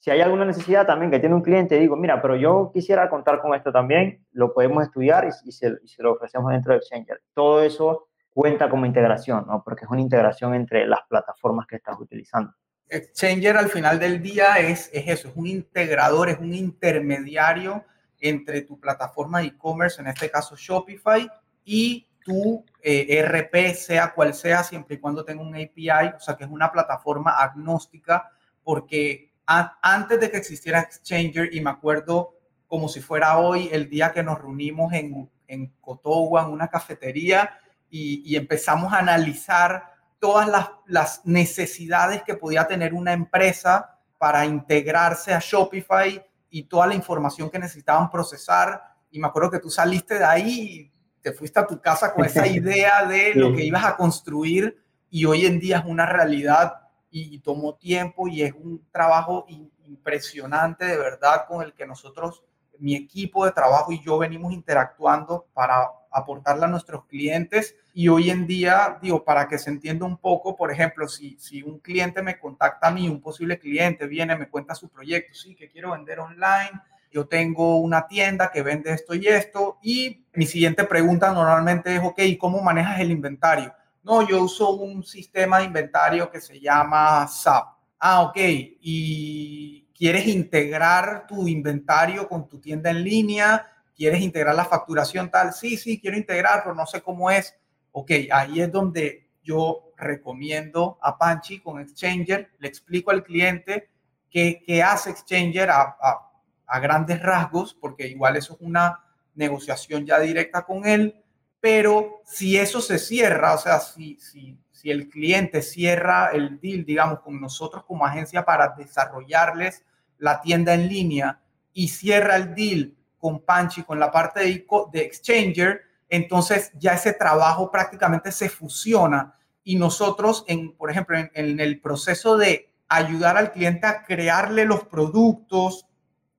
[0.00, 3.40] si hay alguna necesidad también que tiene un cliente, digo, mira, pero yo quisiera contar
[3.40, 7.20] con esto también, lo podemos estudiar y, se, lo ofrecemos dentro de Exchanger.
[7.34, 9.62] Todo eso cuenta como integración, ¿no?
[9.62, 12.52] Porque es una integración entre las plataformas que estás utilizando.
[12.90, 17.84] Exchanger al final del día es, es eso, es un integrador, es un intermediario
[18.20, 21.30] entre tu plataforma de e-commerce, en este caso Shopify,
[21.64, 26.36] y tu eh, RP, sea cual sea, siempre y cuando tenga un API, o sea
[26.36, 28.30] que es una plataforma agnóstica,
[28.62, 32.34] porque antes de que existiera Exchanger, y me acuerdo
[32.66, 37.58] como si fuera hoy, el día que nos reunimos en, en Cotowa, en una cafetería,
[37.92, 45.34] y empezamos a analizar todas las, las necesidades que podía tener una empresa para integrarse
[45.34, 48.80] a Shopify y toda la información que necesitaban procesar.
[49.10, 50.92] Y me acuerdo que tú saliste de ahí
[51.22, 55.24] te fuiste a tu casa con esa idea de lo que ibas a construir y
[55.24, 56.74] hoy en día es una realidad
[57.10, 59.44] y, tomó tiempo y es un trabajo
[59.86, 62.44] impresionante de verdad con el que nosotros,
[62.80, 68.30] mi equipo de trabajo y yo venimos interactuando para aportarle a nuestros clientes y hoy
[68.30, 72.22] en día, digo, para que se entienda un poco, por ejemplo, si, si un cliente
[72.22, 75.92] me contacta a mí, un posible cliente viene, me cuenta su proyecto, sí, que quiero
[75.92, 76.80] vender online,
[77.12, 82.02] yo tengo una tienda que vende esto y esto y mi siguiente pregunta normalmente es,
[82.02, 83.74] ok, ¿cómo manejas el inventario?
[84.02, 87.80] No, yo uso un sistema de inventario que se llama SAP.
[87.98, 88.36] Ah, ok.
[88.36, 93.68] ¿Y quieres integrar tu inventario con tu tienda en línea?
[93.94, 95.52] ¿Quieres integrar la facturación tal?
[95.52, 97.54] Sí, sí, quiero integrar, pero no sé cómo es.
[97.92, 103.90] Ok, ahí es donde yo recomiendo a Panchi con Exchanger, le explico al cliente
[104.30, 106.30] qué, qué hace Exchanger a, a
[106.70, 109.00] a grandes rasgos, porque igual eso es una
[109.34, 111.20] negociación ya directa con él,
[111.58, 116.84] pero si eso se cierra, o sea, si, si, si el cliente cierra el deal,
[116.84, 119.84] digamos, con nosotros como agencia para desarrollarles
[120.20, 121.40] la tienda en línea
[121.72, 127.12] y cierra el deal con Panchi, con la parte de, de Exchanger, entonces ya ese
[127.12, 129.34] trabajo prácticamente se fusiona.
[129.62, 134.64] Y nosotros, en, por ejemplo, en, en el proceso de ayudar al cliente a crearle
[134.64, 135.86] los productos,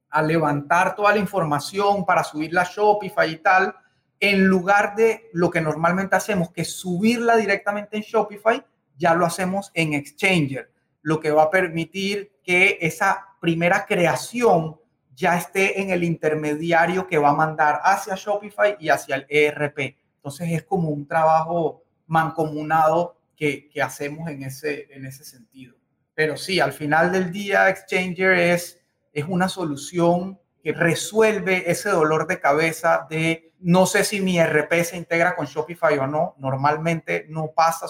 [0.10, 3.76] a levantar toda la información para subirla a Shopify y tal,
[4.20, 8.64] en lugar de lo que normalmente hacemos, que subirla directamente en Shopify,
[8.98, 10.72] ya lo hacemos en Exchanger,
[11.02, 14.80] lo que va a permitir que esa primera creación
[15.14, 19.98] ya esté en el intermediario que va a mandar hacia Shopify y hacia el ERP.
[20.16, 25.76] Entonces es como un trabajo mancomunado que, que hacemos en ese, en ese sentido.
[26.14, 28.82] Pero sí, al final del día, Exchanger es
[29.14, 34.84] es una solución que resuelve ese dolor de cabeza de no sé si mi RP
[34.84, 36.36] se integra con Shopify o no.
[36.40, 37.86] Normalmente no pasa.
[37.86, 37.90] O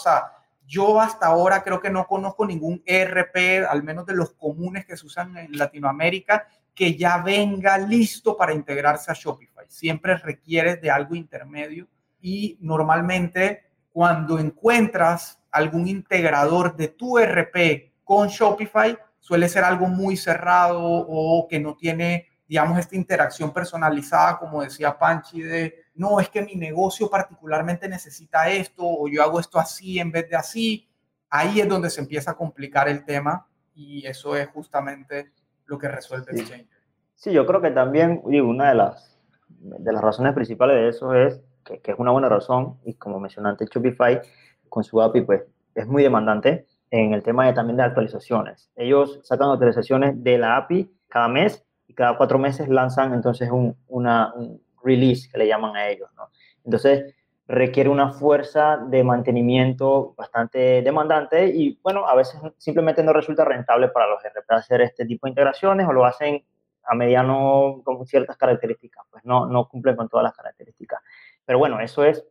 [0.71, 4.95] yo hasta ahora creo que no conozco ningún ERP, al menos de los comunes que
[4.95, 9.65] se usan en Latinoamérica, que ya venga listo para integrarse a Shopify.
[9.67, 11.89] Siempre requiere de algo intermedio
[12.21, 20.15] y normalmente cuando encuentras algún integrador de tu ERP con Shopify, suele ser algo muy
[20.15, 26.29] cerrado o que no tiene, digamos, esta interacción personalizada, como decía Panchi, de, no, es
[26.29, 30.87] que mi negocio particularmente necesita esto o yo hago esto así en vez de así.
[31.29, 35.31] Ahí es donde se empieza a complicar el tema y eso es justamente
[35.65, 36.39] lo que resuelve sí.
[36.41, 36.67] Exchange.
[37.15, 41.13] Sí, yo creo que también, digo, una de las, de las razones principales de eso
[41.13, 44.21] es que, que es una buena razón y como mencionaste, Shopify
[44.69, 45.43] con su API pues
[45.75, 48.71] es muy demandante en el tema de, también de actualizaciones.
[48.75, 53.75] Ellos sacan actualizaciones de la API cada mes y cada cuatro meses lanzan entonces un,
[53.87, 56.09] una, un release que le llaman a ellos.
[56.15, 56.29] ¿no?
[56.63, 57.15] Entonces,
[57.47, 63.89] requiere una fuerza de mantenimiento bastante demandante y bueno, a veces simplemente no resulta rentable
[63.89, 66.45] para los RP hacer este tipo de integraciones o lo hacen
[66.85, 71.01] a mediano con ciertas características, pues no, no cumplen con todas las características.
[71.45, 72.23] Pero bueno, eso es,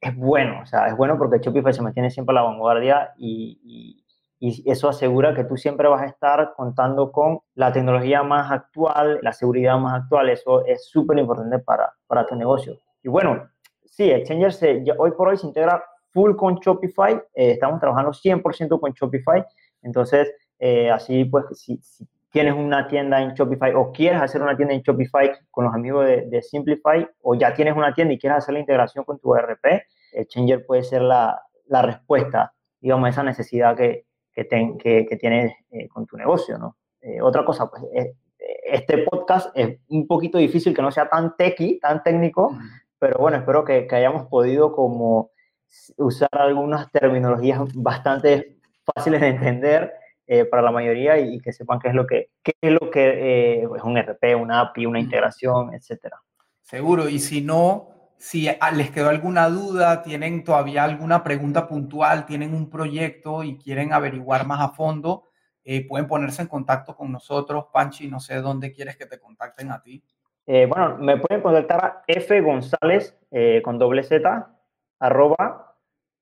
[0.00, 3.58] es bueno, o sea, es bueno porque Shopify se mantiene siempre a la vanguardia y,
[3.64, 4.04] y,
[4.40, 9.18] y eso asegura que tú siempre vas a estar contando con la tecnología más actual,
[9.22, 12.78] la seguridad más actual, eso es súper importante para, para tu negocio.
[13.02, 13.48] Y bueno,
[13.84, 15.82] sí, Exchanger se, hoy por hoy se integra
[16.12, 19.44] full con Shopify, eh, estamos trabajando 100% con Shopify,
[19.82, 21.80] entonces eh, así pues si,
[22.30, 26.06] tienes una tienda en Shopify o quieres hacer una tienda en Shopify con los amigos
[26.06, 29.82] de, Simplify o ya tienes una tienda y quieres hacer la integración con tu ERP,
[30.12, 34.07] Exchanger puede ser la, la respuesta, digamos, a esa necesidad que,
[34.46, 36.76] que, que, tienes eh, con tu negocio, ¿no?
[37.22, 37.82] otra cosa, pues
[38.64, 42.56] este podcast es un poquito difícil que no sea tan techy, tan técnico,
[42.98, 45.30] pero bueno, espero que, que hayamos podido como
[45.96, 49.92] usar algunas terminologías bastante fáciles de entender
[50.26, 53.62] eh, para la mayoría y, que sepan qué es lo que, qué es lo que
[53.62, 56.20] eh, es un RP, una API, una integración, etcétera.
[56.62, 57.88] Seguro, y si no,
[58.18, 63.92] si les quedó alguna duda, tienen todavía alguna pregunta puntual, tienen un proyecto y quieren
[63.92, 65.24] averiguar más a fondo,
[65.64, 67.66] eh, pueden ponerse en contacto con nosotros.
[67.72, 70.02] Panchi, no sé dónde quieres que te contacten a ti.
[70.46, 74.50] Eh, bueno, me pueden contactar a F González eh, con doble Z,
[74.98, 75.76] arroba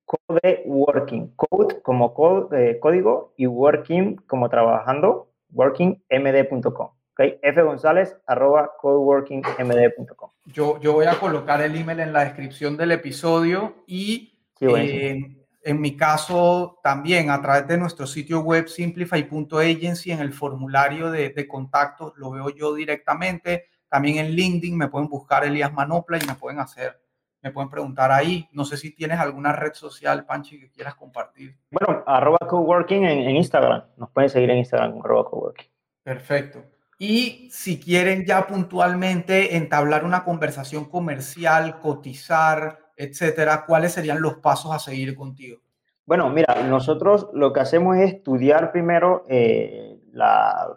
[0.05, 2.13] code working, code como
[2.51, 6.96] eh, código y working como trabajando, workingmd.com.
[7.19, 10.29] Okay, F González, arroba codeworkingmd.com.
[10.45, 15.97] Yo, yo voy a colocar el email en la descripción del episodio y en mi
[15.97, 22.13] caso también a través de nuestro sitio web simplify.agency en el formulario de, de contacto
[22.17, 26.59] lo veo yo directamente también en LinkedIn me pueden buscar Elías Manopla y me pueden
[26.59, 26.99] hacer,
[27.41, 28.47] me pueden preguntar ahí.
[28.51, 31.57] No sé si tienes alguna red social, Panchi, que quieras compartir.
[31.71, 33.83] Bueno, arroba coworking en, Instagram.
[33.95, 35.67] Nos pueden seguir en Instagram arroba coworking.
[36.03, 36.63] Perfecto.
[36.99, 44.73] Y si quieren ya puntualmente entablar una conversación comercial, cotizar, etcétera, ¿cuáles serían los pasos
[44.73, 45.59] a seguir contigo?
[46.05, 50.75] Bueno, mira, nosotros lo que hacemos es estudiar primero eh, la,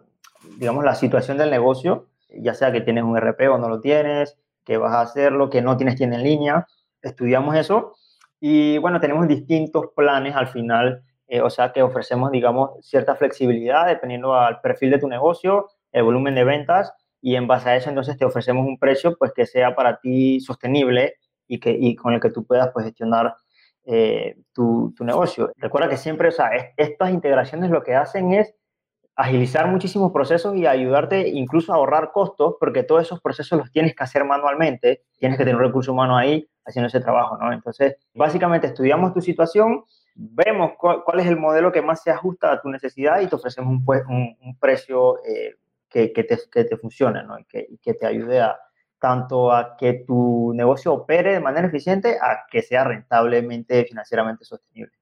[0.58, 4.36] digamos, la situación del negocio, ya sea que tienes un RP o no lo tienes,
[4.64, 6.66] que vas a hacerlo, que no tienes tienda en línea.
[7.00, 7.94] Estudiamos eso
[8.40, 13.86] y bueno, tenemos distintos planes al final, eh, o sea que ofrecemos, digamos, cierta flexibilidad
[13.86, 17.88] dependiendo al perfil de tu negocio, el volumen de ventas y en base a eso
[17.88, 21.14] entonces te ofrecemos un precio pues que sea para ti sostenible
[21.46, 23.34] y, que, y con el que tú puedas pues, gestionar
[23.84, 25.50] eh, tu, tu, negocio.
[25.56, 28.54] Recuerda que siempre, o sea, estas integraciones lo que hacen es
[29.16, 33.94] agilizar muchísimos procesos y ayudarte incluso a ahorrar costos, porque todos esos procesos los tienes
[33.94, 37.52] que hacer manualmente, tienes que tener un recurso humano ahí haciendo ese trabajo, ¿no?
[37.52, 39.84] Entonces, básicamente estudiamos tu situación,
[40.14, 43.70] vemos cuál, es el modelo que más se ajusta a tu necesidad y te ofrecemos
[43.70, 45.56] un, pues, un, precio eh,
[45.90, 47.38] que, que, te, que, te, funcione, ¿no?
[47.38, 48.56] Y que, que te ayude a
[49.00, 54.92] tanto a que tu negocio opere de manera eficiente, a que sea rentablemente, financieramente sostenible.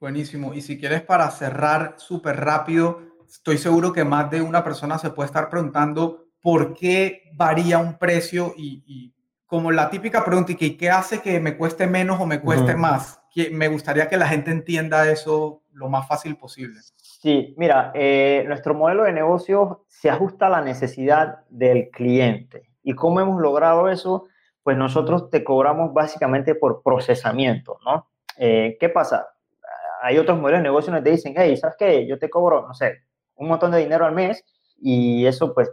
[0.00, 0.54] Buenísimo.
[0.54, 5.10] Y si quieres para cerrar súper rápido, estoy seguro que más de una persona se
[5.10, 9.14] puede estar preguntando por qué varía un precio y,
[9.46, 13.20] como la típica pregunta, ¿y qué hace que me cueste menos o me cueste más?
[13.30, 16.80] Que me gustaría que la gente entienda eso lo más fácil posible.
[17.18, 22.70] Sí, mira, eh, nuestro modelo de negocio se ajusta a la necesidad del cliente.
[22.84, 24.28] ¿Y cómo hemos logrado eso?
[24.62, 28.06] Pues nosotros te cobramos básicamente por procesamiento, ¿no?
[28.36, 29.30] Eh, ¿Qué pasa?
[30.00, 32.06] Hay otros modelos de negocio donde te dicen, hey, ¿sabes qué?
[32.06, 33.02] Yo te cobro, no sé,
[33.34, 34.44] un montón de dinero al mes
[34.80, 35.72] y eso pues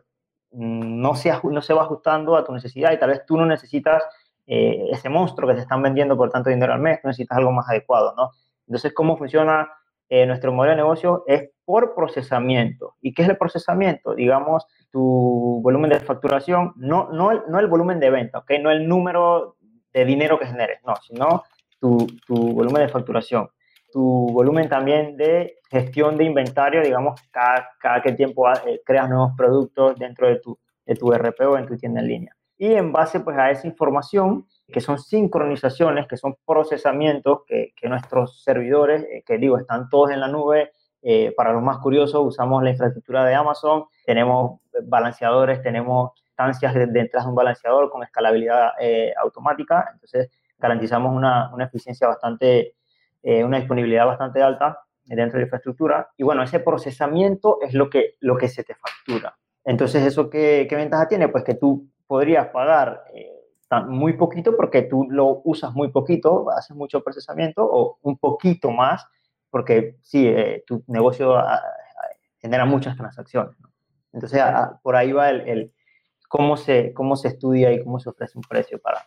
[0.49, 4.01] no se, no se va ajustando a tu necesidad y tal vez tú no necesitas
[4.47, 7.51] eh, ese monstruo que te están vendiendo por tanto dinero al mes, tú necesitas algo
[7.51, 8.31] más adecuado, ¿no?
[8.65, 9.69] Entonces, ¿cómo funciona
[10.09, 11.23] eh, nuestro modelo de negocio?
[11.27, 12.95] Es por procesamiento.
[13.01, 14.15] ¿Y qué es el procesamiento?
[14.15, 18.51] Digamos, tu volumen de facturación, no, no, el, no el volumen de venta, ¿ok?
[18.61, 19.57] No el número
[19.93, 21.43] de dinero que generes, no, sino
[21.79, 23.49] tu, tu volumen de facturación
[23.95, 29.31] tu volumen también de gestión de inventario, digamos, cada, cada qué tiempo eh, creas nuevos
[29.37, 32.35] productos dentro de tu, de tu RP o en tu tienda en línea.
[32.57, 37.89] Y en base pues, a esa información, que son sincronizaciones, que son procesamientos que, que
[37.89, 42.25] nuestros servidores, eh, que digo, están todos en la nube, eh, para los más curiosos,
[42.25, 48.71] usamos la infraestructura de Amazon, tenemos balanceadores, tenemos instancias detrás de un balanceador con escalabilidad
[49.21, 52.75] automática, entonces garantizamos una, una eficiencia bastante
[53.27, 56.11] eh, una disponibilidad bastante alta dentro de la infraestructura.
[56.15, 59.35] Y bueno, ese procesamiento es lo que, lo que se te factura.
[59.63, 61.27] Entonces, ¿eso qué, qué ventaja tiene?
[61.29, 63.34] Pues que tú podrías pagar, eh,
[63.87, 69.05] muy poquito porque tú lo usas muy poquito, haces mucho procesamiento o un poquito más
[69.49, 71.61] porque sí, eh, tu negocio ah, ah,
[72.39, 73.55] genera muchas transacciones.
[74.11, 75.73] Entonces, ah, por ahí va el,
[76.27, 79.05] cómo, se, cómo se estudia y cómo se ofrece un precio para,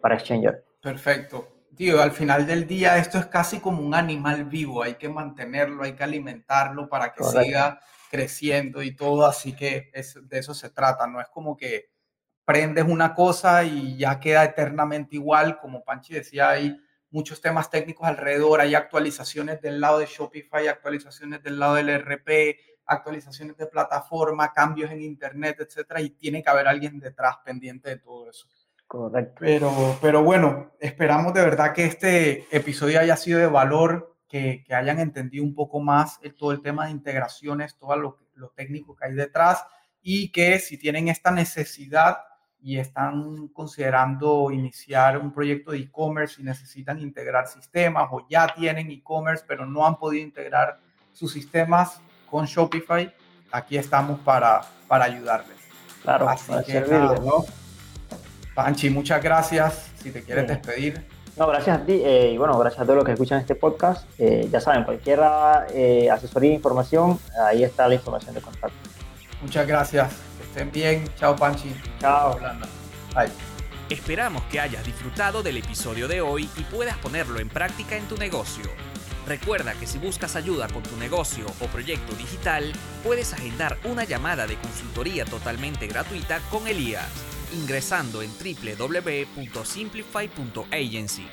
[0.00, 0.64] para Exchanger.
[0.80, 1.48] Perfecto.
[1.76, 5.82] Tío, al final del día esto es casi como un animal vivo, hay que mantenerlo,
[5.82, 7.80] hay que alimentarlo para que siga
[8.10, 11.90] creciendo y todo, así que es, de eso se trata, no es como que
[12.44, 16.76] prendes una cosa y ya queda eternamente igual, como Panchi decía, hay
[17.10, 22.58] muchos temas técnicos alrededor, hay actualizaciones del lado de Shopify, actualizaciones del lado del RP,
[22.86, 27.98] actualizaciones de plataforma, cambios en Internet, etcétera, y tiene que haber alguien detrás pendiente de
[27.98, 28.46] todo eso.
[28.86, 29.36] Correcto.
[29.40, 34.74] Pero, pero bueno, esperamos de verdad que este episodio haya sido de valor, que, que
[34.74, 39.06] hayan entendido un poco más todo el tema de integraciones, todo lo, lo técnico que
[39.06, 39.64] hay detrás
[40.02, 42.18] y que si tienen esta necesidad
[42.64, 48.90] y están considerando iniciar un proyecto de e-commerce y necesitan integrar sistemas o ya tienen
[48.90, 50.80] e-commerce pero no han podido integrar
[51.12, 52.00] sus sistemas
[52.30, 53.14] con Shopify,
[53.52, 55.58] aquí estamos para, para ayudarles.
[56.02, 57.44] Claro, Así que, ¿no?
[58.54, 59.92] Panchi, muchas gracias.
[60.02, 61.06] Si te quieres despedir.
[61.36, 64.08] No, gracias a ti eh, y bueno, gracias a todos los que escuchan este podcast.
[64.18, 65.20] Eh, ya saben, cualquier
[65.74, 68.76] eh, asesoría e información, ahí está la información de contacto.
[69.42, 70.33] Muchas gracias.
[70.54, 71.04] Estén bien.
[71.18, 71.74] Chao, Panchi.
[71.98, 72.38] Chao.
[73.12, 73.28] Bye.
[73.90, 78.16] Esperamos que hayas disfrutado del episodio de hoy y puedas ponerlo en práctica en tu
[78.16, 78.62] negocio.
[79.26, 84.46] Recuerda que si buscas ayuda con tu negocio o proyecto digital, puedes agendar una llamada
[84.46, 87.10] de consultoría totalmente gratuita con Elías
[87.54, 91.26] ingresando en www.simplify.agency.